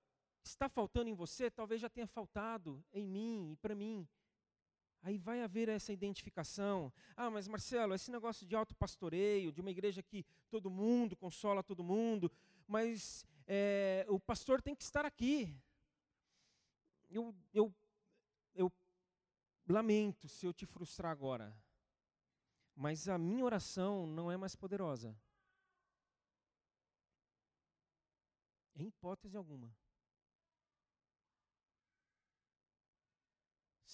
está 0.50 0.68
faltando 0.68 1.08
em 1.08 1.14
você, 1.14 1.50
talvez 1.50 1.80
já 1.80 1.88
tenha 1.88 2.06
faltado 2.06 2.84
em 2.92 3.06
mim 3.06 3.52
e 3.52 3.56
para 3.56 3.74
mim. 3.74 4.06
Aí 5.02 5.16
vai 5.16 5.42
haver 5.42 5.68
essa 5.68 5.92
identificação. 5.92 6.92
Ah, 7.16 7.30
mas 7.30 7.46
Marcelo, 7.46 7.94
esse 7.94 8.10
negócio 8.10 8.46
de 8.46 8.56
autopastoreio, 8.56 9.52
de 9.52 9.60
uma 9.60 9.70
igreja 9.70 10.02
que 10.02 10.24
todo 10.50 10.70
mundo 10.70 11.16
consola 11.16 11.62
todo 11.62 11.84
mundo, 11.84 12.30
mas 12.66 13.24
é, 13.46 14.04
o 14.08 14.18
pastor 14.18 14.60
tem 14.60 14.74
que 14.74 14.82
estar 14.82 15.04
aqui. 15.04 15.56
Eu, 17.08 17.34
eu, 17.54 17.74
eu 18.54 18.72
lamento 19.68 20.28
se 20.28 20.44
eu 20.44 20.52
te 20.52 20.66
frustrar 20.66 21.12
agora, 21.12 21.56
mas 22.74 23.08
a 23.08 23.16
minha 23.16 23.44
oração 23.44 24.06
não 24.06 24.30
é 24.30 24.36
mais 24.36 24.54
poderosa. 24.54 25.16
Em 28.74 28.86
hipótese 28.86 29.36
alguma. 29.36 29.74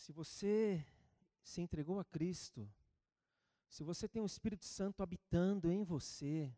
Se 0.05 0.13
você 0.13 0.87
se 1.43 1.63
entregou 1.63 1.99
a 1.99 2.05
Cristo, 2.05 2.71
se 3.71 3.83
você 3.83 4.07
tem 4.07 4.21
o 4.21 4.27
Espírito 4.27 4.67
Santo 4.67 5.03
habitando 5.03 5.73
em 5.73 5.83
você, 5.83 6.55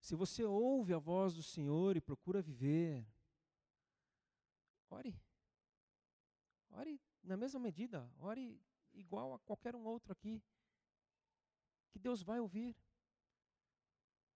se 0.00 0.14
você 0.14 0.42
ouve 0.42 0.94
a 0.94 0.98
voz 0.98 1.34
do 1.34 1.42
Senhor 1.42 1.98
e 1.98 2.00
procura 2.00 2.40
viver, 2.40 3.06
ore. 4.88 5.20
Ore 6.70 6.98
na 7.22 7.36
mesma 7.36 7.60
medida, 7.60 8.10
ore 8.16 8.58
igual 8.94 9.34
a 9.34 9.38
qualquer 9.40 9.76
um 9.76 9.84
outro 9.84 10.10
aqui. 10.10 10.42
Que 11.90 11.98
Deus 11.98 12.22
vai 12.22 12.40
ouvir. 12.40 12.74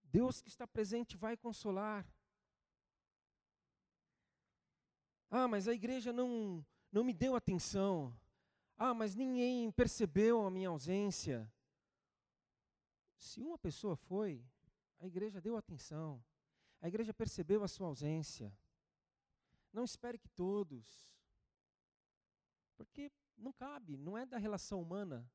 Deus 0.03 0.43
que 0.43 0.51
está 0.51 0.67
presente 0.67 1.17
vai 1.17 1.39
consolar. 1.39 2.07
Ah, 5.31 5.49
mas 5.49 5.67
a 5.67 5.73
igreja 5.73 6.13
não, 6.13 6.63
não 6.91 7.05
me 7.05 7.13
deu 7.13 7.37
atenção. 7.37 8.17
Ah, 8.77 8.95
mas 8.95 9.15
ninguém 9.15 9.71
percebeu 9.71 10.47
a 10.47 10.51
minha 10.51 10.69
ausência. 10.69 11.53
Se 13.17 13.43
uma 13.43 13.59
pessoa 13.59 13.97
foi, 13.97 14.45
a 14.99 15.07
igreja 15.07 15.41
deu 15.41 15.57
atenção. 15.57 16.23
A 16.81 16.89
igreja 16.89 17.13
percebeu 17.13 17.63
a 17.63 17.69
sua 17.69 17.89
ausência. 17.89 18.57
Não 19.73 19.85
espere 19.85 20.19
que 20.19 20.29
todos. 20.29 21.17
Porque 22.77 23.11
não 23.37 23.53
cabe, 23.53 23.97
não 23.97 24.17
é 24.17 24.25
da 24.25 24.39
relação 24.39 24.81
humana. 24.81 25.29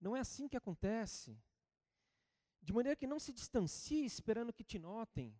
Não 0.00 0.14
é 0.14 0.20
assim 0.20 0.48
que 0.48 0.56
acontece. 0.56 1.38
De 2.62 2.72
maneira 2.72 2.96
que 2.96 3.06
não 3.06 3.18
se 3.18 3.32
distancie 3.32 4.04
esperando 4.04 4.52
que 4.52 4.62
te 4.64 4.78
notem. 4.78 5.34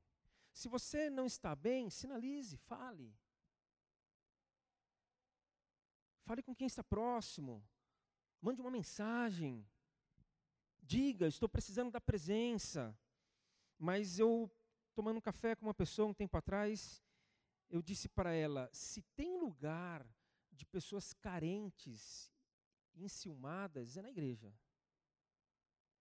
Se 0.53 0.69
você 0.69 1.11
não 1.11 1.27
está 1.27 1.55
bem, 1.55 1.91
sinalize, 1.91 2.57
fale. 2.57 3.15
Fale 6.31 6.45
com 6.45 6.55
quem 6.55 6.69
está 6.69 6.85
próximo. 6.85 7.61
Mande 8.41 8.61
uma 8.61 8.71
mensagem. 8.71 9.67
Diga, 10.81 11.27
estou 11.27 11.49
precisando 11.49 11.91
da 11.91 12.01
presença. 12.01 12.97
Mas 13.77 14.17
eu, 14.17 14.49
tomando 14.95 15.17
um 15.17 15.21
café 15.21 15.57
com 15.57 15.67
uma 15.67 15.75
pessoa 15.75 16.07
um 16.07 16.15
tempo 16.15 16.37
atrás, 16.37 17.03
eu 17.69 17.83
disse 17.83 18.09
para 18.09 18.33
ela: 18.33 18.71
se 18.73 19.03
tem 19.17 19.41
lugar 19.41 20.07
de 20.53 20.65
pessoas 20.65 21.13
carentes, 21.13 22.31
enciumadas, 22.95 23.97
é 23.97 24.03
na 24.03 24.11
igreja. 24.11 24.55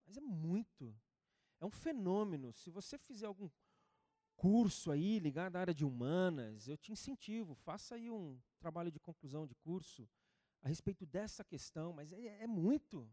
Mas 0.06 0.16
é 0.16 0.22
muito. 0.22 0.96
É 1.60 1.66
um 1.66 1.72
fenômeno. 1.72 2.54
Se 2.54 2.70
você 2.70 3.00
fizer 3.00 3.26
algum 3.26 3.50
curso 4.36 4.92
aí 4.92 5.18
ligado 5.18 5.56
à 5.56 5.62
área 5.62 5.74
de 5.74 5.84
humanas, 5.84 6.68
eu 6.68 6.78
te 6.78 6.92
incentivo, 6.92 7.56
faça 7.56 7.96
aí 7.96 8.12
um 8.12 8.40
trabalho 8.60 8.92
de 8.92 9.00
conclusão 9.00 9.48
de 9.48 9.56
curso 9.56 10.08
a 10.62 10.68
respeito 10.68 11.06
dessa 11.06 11.44
questão, 11.44 11.94
mas 11.94 12.12
é, 12.12 12.44
é 12.44 12.48
muito. 12.48 13.10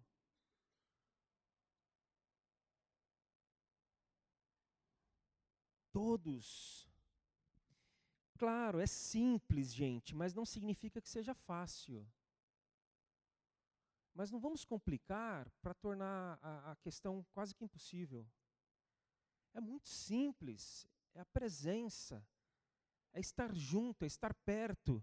todos. 5.96 6.86
Claro, 8.36 8.80
é 8.80 8.86
simples, 8.86 9.72
gente, 9.72 10.14
mas 10.14 10.34
não 10.34 10.44
significa 10.44 11.00
que 11.00 11.08
seja 11.08 11.32
fácil. 11.32 12.06
Mas 14.12 14.30
não 14.30 14.38
vamos 14.38 14.62
complicar 14.62 15.50
para 15.62 15.72
tornar 15.72 16.38
a, 16.42 16.72
a, 16.72 16.76
questão 16.76 17.24
quase 17.32 17.54
que 17.54 17.64
impossível. 17.64 18.28
É 19.54 19.60
muito 19.60 19.88
simples, 19.88 20.86
é 21.14 21.20
a 21.20 21.24
presença, 21.24 22.22
é 23.14 23.18
estar 23.18 23.54
junto, 23.54 24.04
é 24.04 24.06
estar 24.06 24.34
perto. 24.34 25.02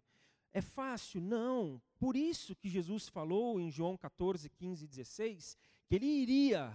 É 0.53 0.61
fácil? 0.61 1.19
Não. 1.19 1.81
Por 1.99 2.15
isso 2.15 2.55
que 2.55 2.69
Jesus 2.69 3.07
falou 3.07 3.59
em 3.59 3.71
João 3.71 3.97
14, 3.97 4.49
15 4.49 4.85
e 4.85 4.87
16 4.87 5.57
que 5.87 5.95
ele 5.95 6.05
iria 6.05 6.73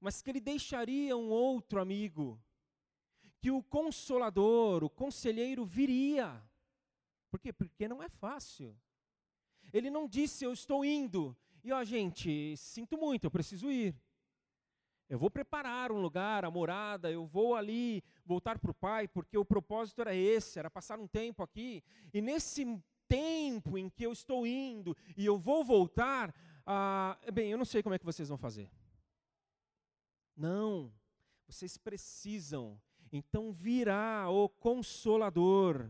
mas 0.00 0.22
que 0.22 0.30
ele 0.30 0.40
deixaria 0.40 1.16
um 1.16 1.30
outro 1.30 1.80
amigo, 1.80 2.40
que 3.40 3.50
o 3.50 3.62
consolador, 3.62 4.84
o 4.84 4.90
conselheiro 4.90 5.64
viria. 5.64 6.42
Por 7.30 7.40
quê? 7.40 7.52
Porque 7.52 7.88
não 7.88 8.02
é 8.02 8.08
fácil. 8.08 8.76
Ele 9.72 9.90
não 9.90 10.06
disse, 10.06 10.44
eu 10.44 10.52
estou 10.52 10.84
indo. 10.84 11.36
E 11.62 11.72
ó, 11.72 11.82
gente, 11.82 12.56
sinto 12.56 12.96
muito, 12.96 13.24
eu 13.24 13.30
preciso 13.30 13.70
ir. 13.70 13.94
Eu 15.08 15.18
vou 15.18 15.30
preparar 15.30 15.92
um 15.92 16.00
lugar, 16.00 16.44
a 16.44 16.50
morada, 16.50 17.10
eu 17.10 17.24
vou 17.24 17.54
ali 17.54 18.02
voltar 18.24 18.58
para 18.58 18.70
o 18.70 18.74
Pai, 18.74 19.06
porque 19.06 19.38
o 19.38 19.44
propósito 19.44 20.00
era 20.00 20.14
esse, 20.14 20.58
era 20.58 20.68
passar 20.68 20.98
um 20.98 21.06
tempo 21.06 21.42
aqui. 21.42 21.82
E 22.12 22.20
nesse 22.20 22.64
tempo 23.08 23.78
em 23.78 23.88
que 23.88 24.04
eu 24.04 24.12
estou 24.12 24.46
indo 24.46 24.96
e 25.16 25.24
eu 25.24 25.38
vou 25.38 25.64
voltar, 25.64 26.34
ah, 26.66 27.16
bem, 27.32 27.50
eu 27.50 27.58
não 27.58 27.64
sei 27.64 27.82
como 27.82 27.94
é 27.94 27.98
que 27.98 28.04
vocês 28.04 28.28
vão 28.28 28.36
fazer. 28.36 28.68
Não, 30.36 30.92
vocês 31.46 31.78
precisam. 31.78 32.80
Então 33.12 33.52
virá 33.52 34.28
o 34.28 34.48
Consolador. 34.48 35.88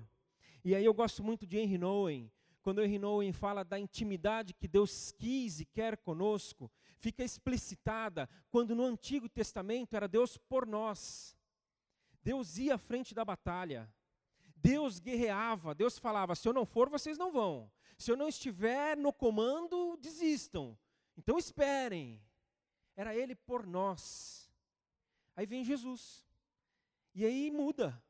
E 0.62 0.75
aí 0.75 0.85
eu 0.85 0.92
gosto 0.92 1.23
muito 1.23 1.46
de 1.46 1.58
Henry 1.58 1.78
Nouwen, 1.78 2.30
quando 2.61 2.82
Henry 2.82 2.99
Nouwen 2.99 3.32
fala 3.32 3.64
da 3.64 3.78
intimidade 3.78 4.52
que 4.52 4.66
Deus 4.68 5.12
quis 5.12 5.61
e 5.61 5.64
quer 5.64 5.96
conosco, 5.96 6.70
fica 6.99 7.23
explicitada 7.23 8.29
quando 8.50 8.75
no 8.75 8.85
Antigo 8.85 9.29
Testamento 9.29 9.95
era 9.95 10.09
Deus 10.09 10.37
por 10.37 10.67
nós. 10.67 11.37
Deus 12.23 12.59
ia 12.59 12.75
à 12.75 12.79
frente 12.79 13.15
da 13.15 13.25
batalha. 13.25 13.93
Deus 14.57 14.99
guerreava, 14.99 15.75
Deus 15.75 15.99
falava: 15.99 16.35
se 16.35 16.49
eu 16.49 16.53
não 16.53 16.67
for, 16.67 16.88
vocês 16.88 17.17
não 17.17 17.31
vão. 17.31 17.71
Se 17.99 18.11
eu 18.11 18.17
não 18.17 18.29
estiver 18.29 18.97
no 18.97 19.12
comando, 19.12 19.97
desistam. 19.99 20.76
Então 21.17 21.38
esperem. 21.38 22.23
Era 22.97 23.15
Ele 23.15 23.35
por 23.35 23.67
nós. 23.67 24.50
Aí 25.35 25.47
vem 25.47 25.65
Jesus. 25.65 26.26
E 27.15 27.25
aí 27.25 27.50
muda, 27.50 28.03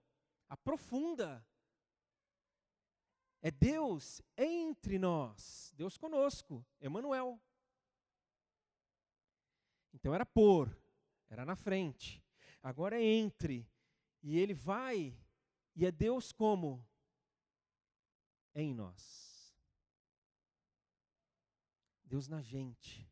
aprofunda 0.49 1.45
é 3.47 3.51
Deus 3.53 4.21
entre 4.37 4.99
nós, 4.99 5.73
Deus 5.77 5.97
conosco, 5.97 6.67
Emanuel. 6.81 7.41
Então 9.97 10.15
era 10.15 10.25
por, 10.25 10.71
era 11.29 11.45
na 11.45 11.57
frente. 11.57 12.23
Agora 12.63 13.01
é 13.01 13.03
entre. 13.03 13.69
E 14.23 14.39
ele 14.39 14.55
vai 14.55 15.19
e 15.75 15.85
é 15.85 15.91
Deus 15.91 16.33
como 16.33 16.87
em 18.55 18.75
nós. 18.75 19.53
Deus 22.05 22.29
na 22.29 22.41
gente. 22.41 23.11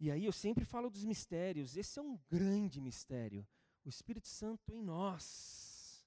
E 0.00 0.10
aí 0.10 0.24
eu 0.24 0.32
sempre 0.32 0.64
falo 0.64 0.88
dos 0.88 1.04
mistérios. 1.04 1.76
Esse 1.76 1.98
é 1.98 2.02
um 2.02 2.16
grande 2.30 2.80
mistério. 2.80 3.46
O 3.84 3.88
Espírito 3.88 4.28
Santo 4.28 4.72
em 4.72 4.82
nós. 4.82 6.06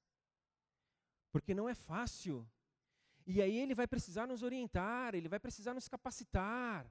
Porque 1.32 1.54
não 1.54 1.70
é 1.70 1.76
fácil 1.76 2.50
e 3.28 3.42
aí 3.42 3.58
ele 3.58 3.74
vai 3.74 3.88
precisar 3.88 4.28
nos 4.28 4.44
orientar, 4.44 5.16
ele 5.16 5.28
vai 5.28 5.40
precisar 5.40 5.74
nos 5.74 5.88
capacitar, 5.88 6.88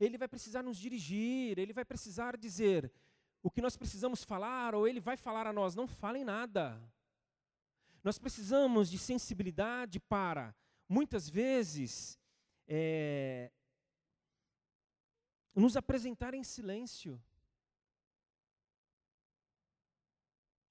ele 0.00 0.18
vai 0.18 0.28
precisar 0.28 0.62
nos 0.62 0.78
dirigir, 0.78 1.58
ele 1.58 1.72
vai 1.72 1.84
precisar 1.84 2.36
dizer 2.36 2.92
o 3.42 3.50
que 3.50 3.60
nós 3.60 3.76
precisamos 3.76 4.24
falar, 4.24 4.74
ou 4.74 4.88
ele 4.88 5.00
vai 5.00 5.16
falar 5.16 5.46
a 5.46 5.52
nós: 5.52 5.74
não 5.74 5.86
falem 5.86 6.24
nada. 6.24 6.80
Nós 8.02 8.18
precisamos 8.18 8.90
de 8.90 8.98
sensibilidade 8.98 9.98
para, 10.00 10.54
muitas 10.88 11.28
vezes, 11.28 12.18
é, 12.66 13.50
nos 15.54 15.76
apresentar 15.76 16.34
em 16.34 16.44
silêncio. 16.44 17.22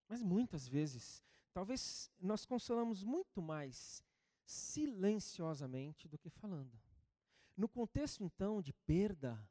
Mas 0.07 0.21
muitas 0.21 0.67
vezes, 0.67 1.23
talvez 1.53 2.11
nós 2.19 2.45
consolamos 2.45 3.03
muito 3.03 3.41
mais 3.41 4.03
silenciosamente 4.45 6.07
do 6.07 6.17
que 6.17 6.29
falando. 6.29 6.82
No 7.55 7.69
contexto, 7.69 8.23
então, 8.23 8.61
de 8.61 8.73
perda, 8.73 9.47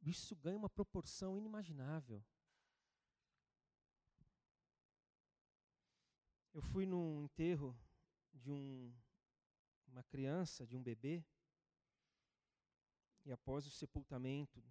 isso 0.00 0.34
ganha 0.36 0.56
uma 0.56 0.70
proporção 0.70 1.36
inimaginável. 1.36 2.24
Eu 6.54 6.62
fui 6.62 6.86
num 6.86 7.22
enterro 7.22 7.78
de 8.32 8.50
um, 8.50 8.92
uma 9.86 10.02
criança, 10.02 10.66
de 10.66 10.74
um 10.74 10.82
bebê, 10.82 11.24
e 13.24 13.30
após 13.30 13.66
o 13.66 13.70
sepultamento 13.70 14.64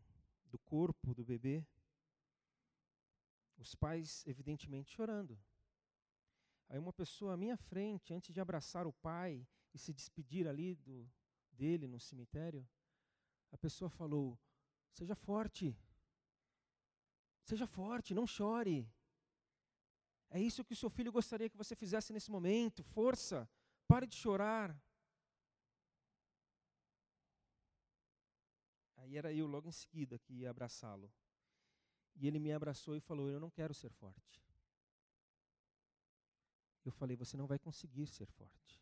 do 0.45 0.57
corpo 0.57 1.13
do 1.13 1.23
bebê, 1.23 1.63
os 3.57 3.75
pais, 3.75 4.25
evidentemente, 4.25 4.91
chorando. 4.91 5.39
Aí 6.67 6.79
uma 6.79 6.93
pessoa 6.93 7.33
à 7.33 7.37
minha 7.37 7.57
frente, 7.57 8.13
antes 8.13 8.33
de 8.33 8.41
abraçar 8.41 8.87
o 8.87 8.93
pai 8.93 9.47
e 9.73 9.77
se 9.77 9.93
despedir 9.93 10.47
ali 10.47 10.75
do, 10.75 11.09
dele 11.59 11.85
no 11.87 11.99
cemitério, 11.99 12.61
a 13.51 13.57
pessoa 13.57 13.89
falou: 13.89 14.25
Seja 14.91 15.15
forte, 15.15 15.65
seja 17.49 17.67
forte, 17.67 18.13
não 18.19 18.27
chore. 18.27 18.77
É 20.29 20.39
isso 20.39 20.63
que 20.65 20.73
o 20.73 20.81
seu 20.81 20.89
filho 20.89 21.11
gostaria 21.11 21.49
que 21.49 21.61
você 21.63 21.75
fizesse 21.75 22.11
nesse 22.13 22.29
momento. 22.29 22.83
Força, 22.83 23.49
pare 23.87 24.05
de 24.05 24.15
chorar. 24.15 24.69
Aí 28.97 29.15
era 29.15 29.31
eu 29.33 29.47
logo 29.47 29.67
em 29.69 29.77
seguida 29.83 30.19
que 30.19 30.33
ia 30.33 30.49
abraçá-lo. 30.49 31.09
E 32.15 32.27
ele 32.27 32.39
me 32.39 32.51
abraçou 32.51 32.95
e 32.95 32.99
falou: 32.99 33.29
Eu 33.29 33.39
não 33.39 33.49
quero 33.49 33.73
ser 33.73 33.91
forte 33.91 34.47
eu 36.87 36.91
falei: 36.91 37.15
você 37.15 37.35
não 37.37 37.47
vai 37.47 37.59
conseguir 37.59 38.07
ser 38.07 38.25
forte. 38.25 38.81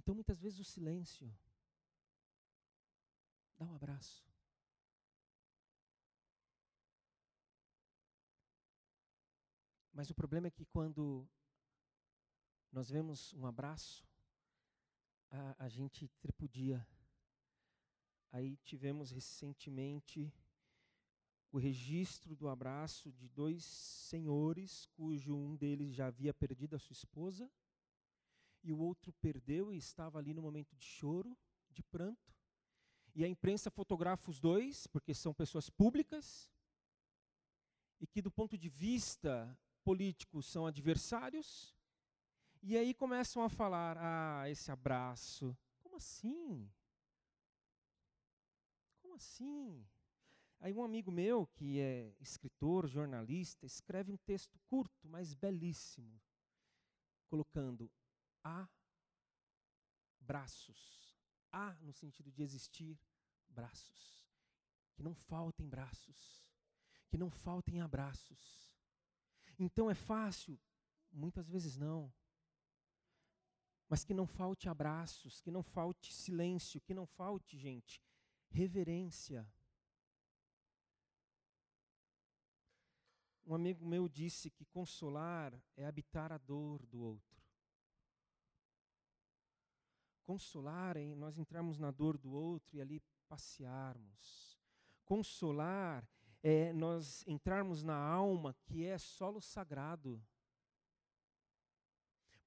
Então, 0.00 0.14
muitas 0.14 0.40
vezes, 0.40 0.58
o 0.58 0.64
silêncio 0.64 1.30
dá 3.58 3.66
um 3.66 3.74
abraço. 3.74 4.26
Mas 9.92 10.08
o 10.08 10.14
problema 10.14 10.46
é 10.46 10.50
que 10.50 10.64
quando 10.64 11.28
nós 12.72 12.88
vemos 12.88 13.34
um 13.34 13.44
abraço, 13.44 14.08
a, 15.30 15.66
a 15.66 15.68
gente 15.68 16.08
tripudia. 16.18 16.86
Aí 18.32 18.56
tivemos 18.64 19.10
recentemente 19.10 20.32
o 21.52 21.58
registro 21.58 22.34
do 22.34 22.48
abraço 22.48 23.12
de 23.12 23.28
dois 23.28 23.64
senhores, 23.64 24.86
cujo 24.94 25.36
um 25.36 25.56
deles 25.56 25.94
já 25.94 26.06
havia 26.06 26.32
perdido 26.32 26.74
a 26.74 26.78
sua 26.78 26.94
esposa, 26.94 27.50
e 28.62 28.72
o 28.72 28.78
outro 28.78 29.12
perdeu 29.14 29.72
e 29.72 29.76
estava 29.76 30.18
ali 30.18 30.34
no 30.34 30.42
momento 30.42 30.74
de 30.76 30.84
choro, 30.84 31.36
de 31.70 31.82
pranto. 31.82 32.34
E 33.14 33.24
a 33.24 33.28
imprensa 33.28 33.70
fotografa 33.70 34.30
os 34.30 34.40
dois, 34.40 34.86
porque 34.86 35.14
são 35.14 35.34
pessoas 35.34 35.68
públicas, 35.68 36.50
e 38.00 38.06
que, 38.06 38.22
do 38.22 38.30
ponto 38.30 38.56
de 38.56 38.68
vista 38.68 39.58
político, 39.84 40.42
são 40.42 40.66
adversários. 40.66 41.74
E 42.62 42.76
aí 42.76 42.94
começam 42.94 43.42
a 43.42 43.48
falar: 43.48 43.96
ah, 43.98 44.48
esse 44.48 44.70
abraço. 44.70 45.56
Como 45.82 45.96
assim? 45.96 46.70
Como 49.02 49.14
assim? 49.14 49.84
Aí 50.60 50.72
um 50.72 50.84
amigo 50.84 51.10
meu, 51.10 51.46
que 51.46 51.80
é 51.80 52.14
escritor, 52.20 52.86
jornalista, 52.86 53.64
escreve 53.64 54.12
um 54.12 54.16
texto 54.18 54.58
curto, 54.66 55.08
mas 55.08 55.34
belíssimo, 55.34 56.20
colocando 57.28 57.90
há 58.44 58.68
braços. 60.20 61.18
Há 61.52 61.74
no 61.80 61.92
sentido 61.92 62.30
de 62.30 62.42
existir 62.42 62.98
braços. 63.48 64.28
Que 64.94 65.02
não 65.02 65.14
faltem 65.14 65.68
braços. 65.68 66.46
Que 67.08 67.16
não 67.16 67.30
faltem 67.30 67.80
abraços. 67.80 68.72
Então 69.58 69.90
é 69.90 69.94
fácil? 69.94 70.58
Muitas 71.10 71.48
vezes 71.48 71.76
não. 71.76 72.12
Mas 73.88 74.04
que 74.04 74.14
não 74.14 74.26
falte 74.26 74.68
abraços, 74.68 75.40
que 75.40 75.50
não 75.50 75.62
falte 75.62 76.12
silêncio, 76.12 76.80
que 76.80 76.94
não 76.94 77.06
falte, 77.06 77.58
gente, 77.58 78.00
reverência 78.48 79.44
Um 83.50 83.54
amigo 83.56 83.84
meu 83.84 84.08
disse 84.08 84.48
que 84.48 84.64
consolar 84.64 85.52
é 85.76 85.84
habitar 85.84 86.30
a 86.30 86.38
dor 86.38 86.86
do 86.86 87.00
outro. 87.00 87.39
Consolar 90.30 90.96
é 90.96 91.12
nós 91.16 91.38
entrarmos 91.38 91.76
na 91.76 91.90
dor 91.90 92.16
do 92.16 92.30
outro 92.30 92.76
e 92.76 92.80
ali 92.80 93.02
passearmos. 93.28 94.56
Consolar 95.04 96.08
é 96.40 96.72
nós 96.72 97.26
entrarmos 97.26 97.82
na 97.82 97.96
alma 97.96 98.54
que 98.62 98.84
é 98.84 98.96
solo 98.96 99.40
sagrado. 99.40 100.24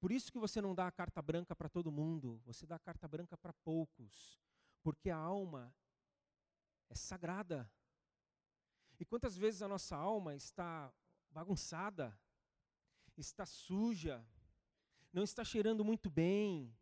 Por 0.00 0.10
isso 0.10 0.32
que 0.32 0.38
você 0.38 0.62
não 0.62 0.74
dá 0.74 0.86
a 0.86 0.90
carta 0.90 1.20
branca 1.20 1.54
para 1.54 1.68
todo 1.68 1.92
mundo, 1.92 2.40
você 2.46 2.66
dá 2.66 2.76
a 2.76 2.78
carta 2.78 3.06
branca 3.06 3.36
para 3.36 3.52
poucos, 3.52 4.40
porque 4.82 5.10
a 5.10 5.18
alma 5.18 5.70
é 6.88 6.94
sagrada. 6.94 7.70
E 8.98 9.04
quantas 9.04 9.36
vezes 9.36 9.60
a 9.60 9.68
nossa 9.68 9.94
alma 9.94 10.34
está 10.34 10.90
bagunçada, 11.30 12.18
está 13.14 13.44
suja, 13.44 14.26
não 15.12 15.22
está 15.22 15.44
cheirando 15.44 15.84
muito 15.84 16.08
bem, 16.08 16.74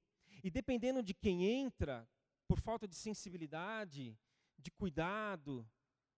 e 0.42 0.50
dependendo 0.50 1.02
de 1.02 1.14
quem 1.14 1.44
entra, 1.44 2.08
por 2.48 2.58
falta 2.58 2.86
de 2.86 2.94
sensibilidade, 2.94 4.18
de 4.58 4.70
cuidado, 4.70 5.66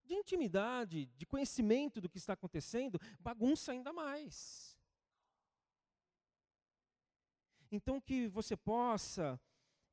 de 0.04 0.14
intimidade, 0.14 1.06
de 1.06 1.26
conhecimento 1.26 2.00
do 2.00 2.08
que 2.08 2.18
está 2.18 2.32
acontecendo, 2.32 3.00
bagunça 3.20 3.72
ainda 3.72 3.92
mais. 3.92 4.76
Então, 7.70 8.00
que 8.00 8.28
você 8.28 8.56
possa 8.56 9.40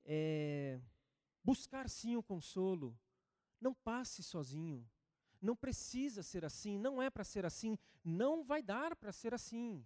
é, 0.06 0.80
buscar 1.44 1.89
sim 1.89 2.15
o 2.15 2.24
consolo, 2.24 2.98
não 3.60 3.74
passe 3.74 4.22
sozinho. 4.24 4.88
Não 5.41 5.56
precisa 5.56 6.22
ser 6.22 6.46
assim, 6.46 6.78
não 6.78 7.02
é 7.02 7.10
para 7.10 7.24
ser 7.24 7.46
assim, 7.46 7.78
não 8.04 8.44
vai 8.44 8.62
dar 8.62 8.96
para 8.96 9.12
ser 9.12 9.34
assim. 9.34 9.84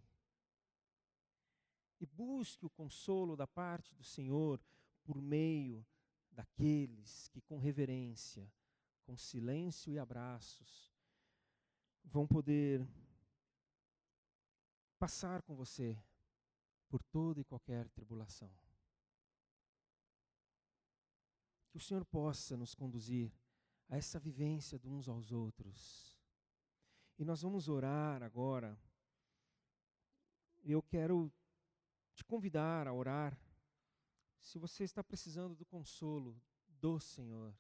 E 1.99 2.05
busque 2.05 2.65
o 2.65 2.69
consolo 2.69 3.36
da 3.36 3.47
parte 3.47 3.93
do 3.95 4.03
Senhor 4.03 4.62
por 5.03 5.21
meio 5.21 5.86
daqueles 6.31 7.29
que, 7.29 7.41
com 7.41 7.58
reverência, 7.58 8.51
com 9.05 9.15
silêncio 9.15 9.93
e 9.93 9.99
abraços, 9.99 10.93
vão 12.03 12.27
poder 12.27 12.86
passar 14.99 15.41
com 15.43 15.55
você 15.55 15.97
por 16.89 17.01
toda 17.03 17.39
e 17.39 17.43
qualquer 17.43 17.88
tribulação. 17.89 18.51
Que 21.69 21.77
o 21.77 21.81
Senhor 21.81 22.05
possa 22.05 22.55
nos 22.55 22.73
conduzir 22.73 23.31
a 23.89 23.97
essa 23.97 24.19
vivência 24.19 24.79
de 24.79 24.88
uns 24.88 25.08
aos 25.08 25.31
outros. 25.31 26.17
E 27.17 27.23
nós 27.23 27.41
vamos 27.41 27.67
orar 27.67 28.23
agora. 28.23 28.77
Eu 30.63 30.81
quero 30.81 31.31
te 32.15 32.23
convidar 32.23 32.88
a 32.88 32.93
orar. 32.93 33.38
Se 34.39 34.58
você 34.58 34.84
está 34.84 35.04
precisando 35.04 35.56
do 35.56 35.65
consolo 35.65 36.41
do 36.67 36.99
Senhor, 36.99 37.54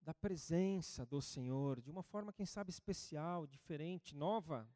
da 0.00 0.14
presença 0.14 1.06
do 1.06 1.20
Senhor, 1.22 1.80
de 1.80 1.90
uma 1.90 2.02
forma, 2.02 2.32
quem 2.32 2.46
sabe, 2.46 2.70
especial, 2.70 3.46
diferente, 3.46 4.14
nova, 4.14 4.68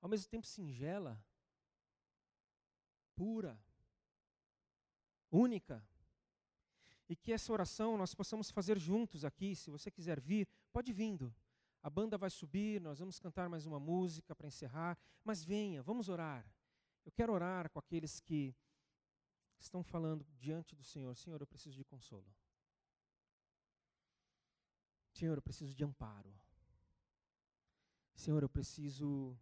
ao 0.00 0.08
mesmo 0.08 0.28
tempo 0.28 0.46
singela, 0.46 1.22
pura, 3.14 3.58
única. 5.30 5.84
E 7.08 7.16
que 7.16 7.32
essa 7.32 7.52
oração 7.52 7.98
nós 7.98 8.14
possamos 8.14 8.50
fazer 8.50 8.78
juntos 8.78 9.24
aqui. 9.24 9.54
Se 9.56 9.68
você 9.68 9.90
quiser 9.90 10.20
vir, 10.20 10.48
pode 10.72 10.92
vindo. 10.92 11.34
A 11.82 11.88
banda 11.88 12.18
vai 12.18 12.28
subir, 12.28 12.80
nós 12.80 12.98
vamos 12.98 13.18
cantar 13.18 13.48
mais 13.48 13.64
uma 13.64 13.80
música 13.80 14.34
para 14.34 14.48
encerrar, 14.48 14.98
mas 15.24 15.42
venha, 15.42 15.82
vamos 15.82 16.08
orar. 16.08 16.46
Eu 17.04 17.12
quero 17.12 17.32
orar 17.32 17.70
com 17.70 17.78
aqueles 17.78 18.20
que 18.20 18.54
estão 19.58 19.82
falando 19.82 20.26
diante 20.38 20.74
do 20.74 20.84
Senhor: 20.84 21.16
Senhor, 21.16 21.40
eu 21.40 21.46
preciso 21.46 21.76
de 21.76 21.84
consolo. 21.84 22.34
Senhor, 25.12 25.38
eu 25.38 25.42
preciso 25.42 25.74
de 25.74 25.84
amparo. 25.84 26.34
Senhor, 28.14 28.42
eu 28.42 28.48
preciso 28.48 29.38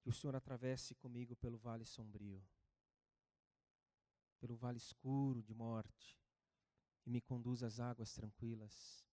que 0.00 0.08
o 0.08 0.12
Senhor 0.12 0.36
atravesse 0.36 0.94
comigo 0.94 1.34
pelo 1.36 1.58
vale 1.58 1.84
sombrio, 1.84 2.44
pelo 4.38 4.56
vale 4.56 4.78
escuro 4.78 5.42
de 5.42 5.54
morte 5.54 6.18
e 7.04 7.10
me 7.10 7.20
conduz 7.20 7.62
às 7.62 7.80
águas 7.80 8.12
tranquilas, 8.12 9.04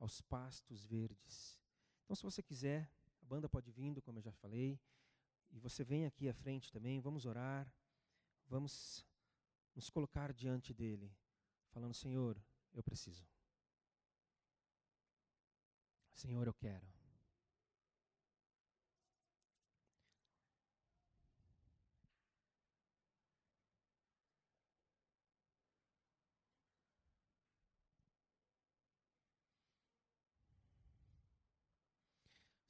aos 0.00 0.20
pastos 0.22 0.84
verdes. 0.84 1.60
Então, 2.02 2.16
se 2.16 2.24
você 2.24 2.42
quiser, 2.42 2.90
a 3.22 3.24
banda 3.26 3.48
pode 3.48 3.70
vir, 3.70 4.00
como 4.02 4.18
eu 4.18 4.22
já 4.22 4.32
falei, 4.32 4.80
e 5.52 5.60
você 5.60 5.84
vem 5.84 6.06
aqui 6.06 6.28
à 6.28 6.34
frente 6.34 6.72
também, 6.72 7.00
vamos 7.00 7.26
orar, 7.26 7.72
vamos 8.48 9.06
nos 9.74 9.90
colocar 9.90 10.32
diante 10.32 10.72
dele, 10.72 11.14
falando: 11.68 11.94
Senhor, 11.94 12.42
eu 12.72 12.82
preciso. 12.82 13.24
Senhor, 16.12 16.46
eu 16.46 16.54
quero. 16.54 16.99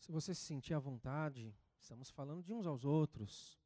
Se 0.01 0.11
você 0.11 0.35
se 0.35 0.41
sentir 0.41 0.73
à 0.73 0.79
vontade, 0.79 1.55
estamos 1.79 2.11
falando 2.11 2.43
de 2.43 2.55
uns 2.55 2.67
aos 2.67 2.87
outros. 2.87 3.61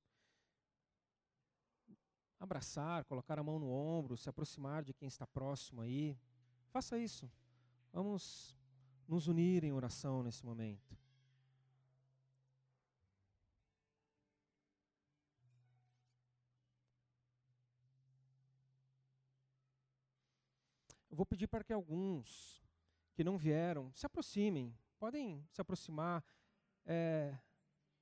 Abraçar, 2.41 3.05
colocar 3.05 3.39
a 3.39 3.43
mão 3.43 3.61
no 3.61 3.71
ombro, 3.71 4.17
se 4.17 4.29
aproximar 4.29 4.83
de 4.83 4.93
quem 4.93 5.07
está 5.07 5.25
próximo 5.29 5.81
aí. 5.81 6.19
Faça 6.71 6.99
isso. 6.99 7.31
Vamos 7.93 8.59
nos 9.07 9.29
unir 9.29 9.63
em 9.63 9.73
oração 9.73 10.25
nesse 10.25 10.45
momento. 10.45 10.99
Eu 21.09 21.17
vou 21.17 21.25
pedir 21.25 21.47
para 21.47 21.63
que 21.63 21.73
alguns 21.73 22.61
que 23.15 23.23
não 23.23 23.39
vieram 23.39 23.93
se 23.95 24.05
aproximem 24.05 24.77
podem 25.05 25.47
se 25.51 25.61
aproximar. 25.61 26.25
É, 26.87 27.37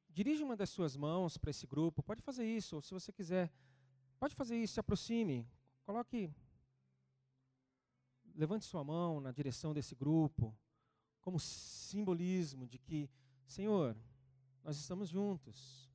dirige 0.08 0.40
uma 0.44 0.56
das 0.56 0.70
suas 0.70 0.96
mãos 0.96 1.36
para 1.36 1.50
esse 1.50 1.66
grupo, 1.66 2.00
pode 2.00 2.22
fazer 2.22 2.46
isso, 2.46 2.76
ou 2.76 2.82
se 2.82 2.94
você 2.94 3.10
quiser, 3.12 3.52
pode 4.20 4.36
fazer 4.36 4.56
isso, 4.56 4.74
se 4.74 4.78
aproxime, 4.78 5.44
coloque, 5.82 6.32
levante 8.36 8.64
sua 8.64 8.84
mão 8.84 9.20
na 9.20 9.32
direção 9.32 9.74
desse 9.74 9.96
grupo, 9.96 10.56
como 11.20 11.40
simbolismo 11.40 12.68
de 12.68 12.78
que, 12.78 13.10
Senhor, 13.48 13.96
nós 14.62 14.76
estamos 14.76 15.08
juntos. 15.08 15.90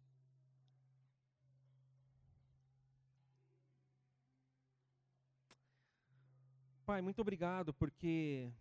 Pai, 6.86 7.02
muito 7.02 7.22
obrigado 7.22 7.74
porque 7.74 8.52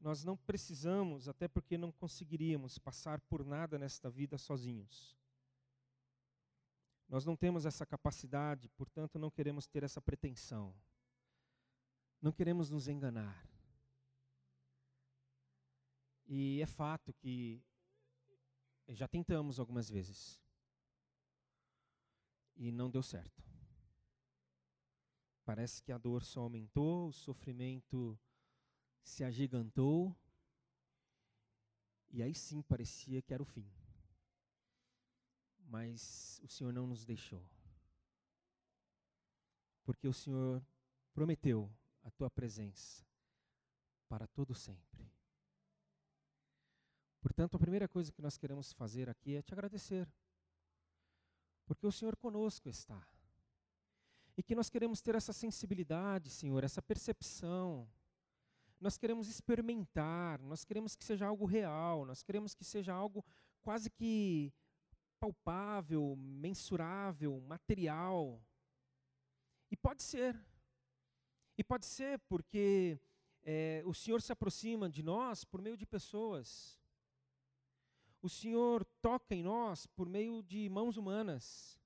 nós 0.00 0.24
não 0.24 0.36
precisamos, 0.36 1.28
até 1.28 1.48
porque 1.48 1.76
não 1.78 1.90
conseguiríamos 1.90 2.78
passar 2.78 3.20
por 3.22 3.44
nada 3.44 3.78
nesta 3.78 4.10
vida 4.10 4.38
sozinhos. 4.38 5.16
Nós 7.08 7.24
não 7.24 7.36
temos 7.36 7.64
essa 7.64 7.86
capacidade, 7.86 8.68
portanto, 8.70 9.18
não 9.18 9.30
queremos 9.30 9.66
ter 9.66 9.82
essa 9.82 10.00
pretensão. 10.00 10.74
Não 12.20 12.32
queremos 12.32 12.68
nos 12.70 12.88
enganar. 12.88 13.48
E 16.26 16.60
é 16.60 16.66
fato 16.66 17.12
que 17.12 17.62
já 18.88 19.06
tentamos 19.06 19.60
algumas 19.60 19.88
vezes. 19.88 20.40
E 22.56 22.72
não 22.72 22.90
deu 22.90 23.02
certo. 23.02 23.44
Parece 25.44 25.80
que 25.80 25.92
a 25.92 25.98
dor 25.98 26.24
só 26.24 26.40
aumentou, 26.40 27.08
o 27.08 27.12
sofrimento 27.12 28.18
se 29.06 29.22
agigantou, 29.22 30.14
e 32.10 32.20
aí 32.22 32.34
sim 32.34 32.60
parecia 32.60 33.22
que 33.22 33.32
era 33.32 33.42
o 33.42 33.46
fim. 33.46 33.70
Mas 35.60 36.40
o 36.42 36.48
Senhor 36.48 36.72
não 36.72 36.88
nos 36.88 37.04
deixou. 37.04 37.42
Porque 39.84 40.08
o 40.08 40.12
Senhor 40.12 40.60
prometeu 41.14 41.70
a 42.02 42.10
tua 42.10 42.28
presença 42.28 43.06
para 44.08 44.26
todo 44.26 44.54
sempre. 44.54 45.08
Portanto, 47.20 47.56
a 47.56 47.60
primeira 47.60 47.88
coisa 47.88 48.12
que 48.12 48.22
nós 48.22 48.36
queremos 48.36 48.72
fazer 48.72 49.08
aqui 49.08 49.36
é 49.36 49.42
te 49.42 49.54
agradecer. 49.54 50.12
Porque 51.64 51.86
o 51.86 51.92
Senhor 51.92 52.16
conosco 52.16 52.68
está. 52.68 53.06
E 54.36 54.42
que 54.42 54.54
nós 54.54 54.68
queremos 54.68 55.00
ter 55.00 55.14
essa 55.14 55.32
sensibilidade, 55.32 56.28
Senhor, 56.28 56.64
essa 56.64 56.82
percepção 56.82 57.88
nós 58.80 58.98
queremos 58.98 59.28
experimentar, 59.28 60.40
nós 60.42 60.64
queremos 60.64 60.94
que 60.94 61.04
seja 61.04 61.26
algo 61.26 61.46
real, 61.46 62.04
nós 62.04 62.22
queremos 62.22 62.54
que 62.54 62.64
seja 62.64 62.92
algo 62.92 63.24
quase 63.62 63.90
que 63.90 64.52
palpável, 65.18 66.14
mensurável, 66.16 67.40
material. 67.40 68.40
E 69.70 69.76
pode 69.76 70.02
ser. 70.02 70.38
E 71.58 71.64
pode 71.64 71.86
ser 71.86 72.18
porque 72.28 73.00
é, 73.42 73.82
o 73.86 73.94
Senhor 73.94 74.20
se 74.20 74.32
aproxima 74.32 74.88
de 74.88 75.02
nós 75.02 75.44
por 75.44 75.62
meio 75.62 75.76
de 75.76 75.86
pessoas. 75.86 76.78
O 78.20 78.28
Senhor 78.28 78.84
toca 79.00 79.34
em 79.34 79.42
nós 79.42 79.86
por 79.86 80.08
meio 80.08 80.42
de 80.42 80.68
mãos 80.68 80.96
humanas. 80.96 81.80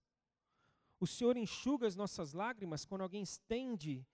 O 0.98 1.06
Senhor 1.06 1.36
enxuga 1.36 1.86
as 1.86 1.96
nossas 1.96 2.32
lágrimas 2.32 2.84
quando 2.84 3.02
alguém 3.02 3.22
estende 3.22 4.06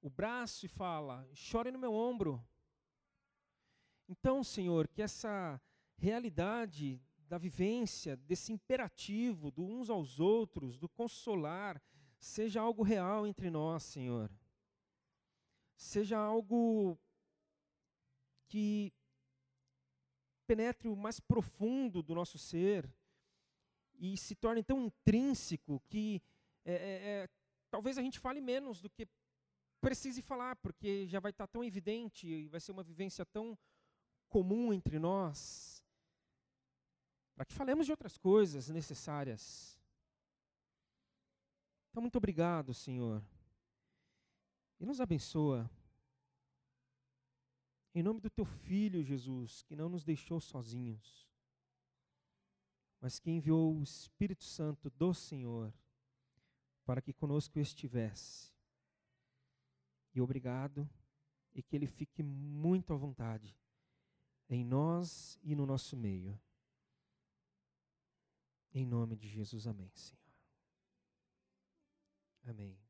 o 0.00 0.10
braço 0.10 0.66
e 0.66 0.68
fala: 0.68 1.28
chore 1.34 1.70
no 1.70 1.78
meu 1.78 1.92
ombro. 1.92 2.44
Então, 4.08 4.42
Senhor, 4.42 4.88
que 4.88 5.02
essa 5.02 5.60
realidade 5.96 7.00
da 7.28 7.38
vivência, 7.38 8.16
desse 8.16 8.52
imperativo 8.52 9.50
do 9.52 9.64
uns 9.64 9.88
aos 9.88 10.18
outros, 10.18 10.76
do 10.76 10.88
consolar, 10.88 11.80
seja 12.18 12.60
algo 12.60 12.82
real 12.82 13.26
entre 13.26 13.48
nós, 13.50 13.84
Senhor. 13.84 14.30
Seja 15.76 16.18
algo 16.18 16.98
que 18.48 18.92
penetre 20.46 20.88
o 20.88 20.96
mais 20.96 21.20
profundo 21.20 22.02
do 22.02 22.14
nosso 22.14 22.36
ser 22.36 22.92
e 23.94 24.16
se 24.16 24.34
torne 24.34 24.64
tão 24.64 24.80
intrínseco 24.80 25.80
que 25.88 26.20
é, 26.64 26.72
é, 26.72 27.08
é 27.22 27.28
talvez 27.70 27.96
a 27.96 28.02
gente 28.02 28.18
fale 28.18 28.40
menos 28.40 28.80
do 28.80 28.90
que 28.90 29.06
precise 29.80 30.22
falar, 30.22 30.56
porque 30.56 31.06
já 31.06 31.18
vai 31.20 31.30
estar 31.30 31.46
tão 31.46 31.64
evidente 31.64 32.26
e 32.26 32.48
vai 32.48 32.60
ser 32.60 32.72
uma 32.72 32.82
vivência 32.82 33.24
tão 33.24 33.58
comum 34.28 34.72
entre 34.72 34.98
nós, 34.98 35.82
para 37.34 37.44
que 37.44 37.54
falemos 37.54 37.86
de 37.86 37.92
outras 37.92 38.16
coisas 38.16 38.68
necessárias. 38.68 39.78
Então, 41.90 42.00
muito 42.00 42.16
obrigado, 42.16 42.72
Senhor. 42.72 43.22
E 44.78 44.86
nos 44.86 45.00
abençoa. 45.00 45.68
Em 47.92 48.02
nome 48.02 48.20
do 48.20 48.30
teu 48.30 48.44
filho, 48.44 49.02
Jesus, 49.02 49.62
que 49.62 49.74
não 49.74 49.88
nos 49.88 50.04
deixou 50.04 50.40
sozinhos, 50.40 51.28
mas 53.00 53.18
que 53.18 53.30
enviou 53.30 53.74
o 53.74 53.82
Espírito 53.82 54.44
Santo 54.44 54.88
do 54.90 55.12
Senhor 55.12 55.74
para 56.84 57.02
que 57.02 57.12
conosco 57.12 57.58
estivesse. 57.58 58.52
E 60.14 60.20
obrigado, 60.20 60.88
e 61.52 61.62
que 61.62 61.76
ele 61.76 61.86
fique 61.86 62.22
muito 62.22 62.92
à 62.92 62.96
vontade 62.96 63.56
em 64.48 64.64
nós 64.64 65.38
e 65.42 65.54
no 65.54 65.64
nosso 65.64 65.96
meio. 65.96 66.38
Em 68.72 68.84
nome 68.84 69.16
de 69.16 69.28
Jesus, 69.28 69.66
amém, 69.66 69.90
Senhor. 69.94 70.18
Amém. 72.44 72.89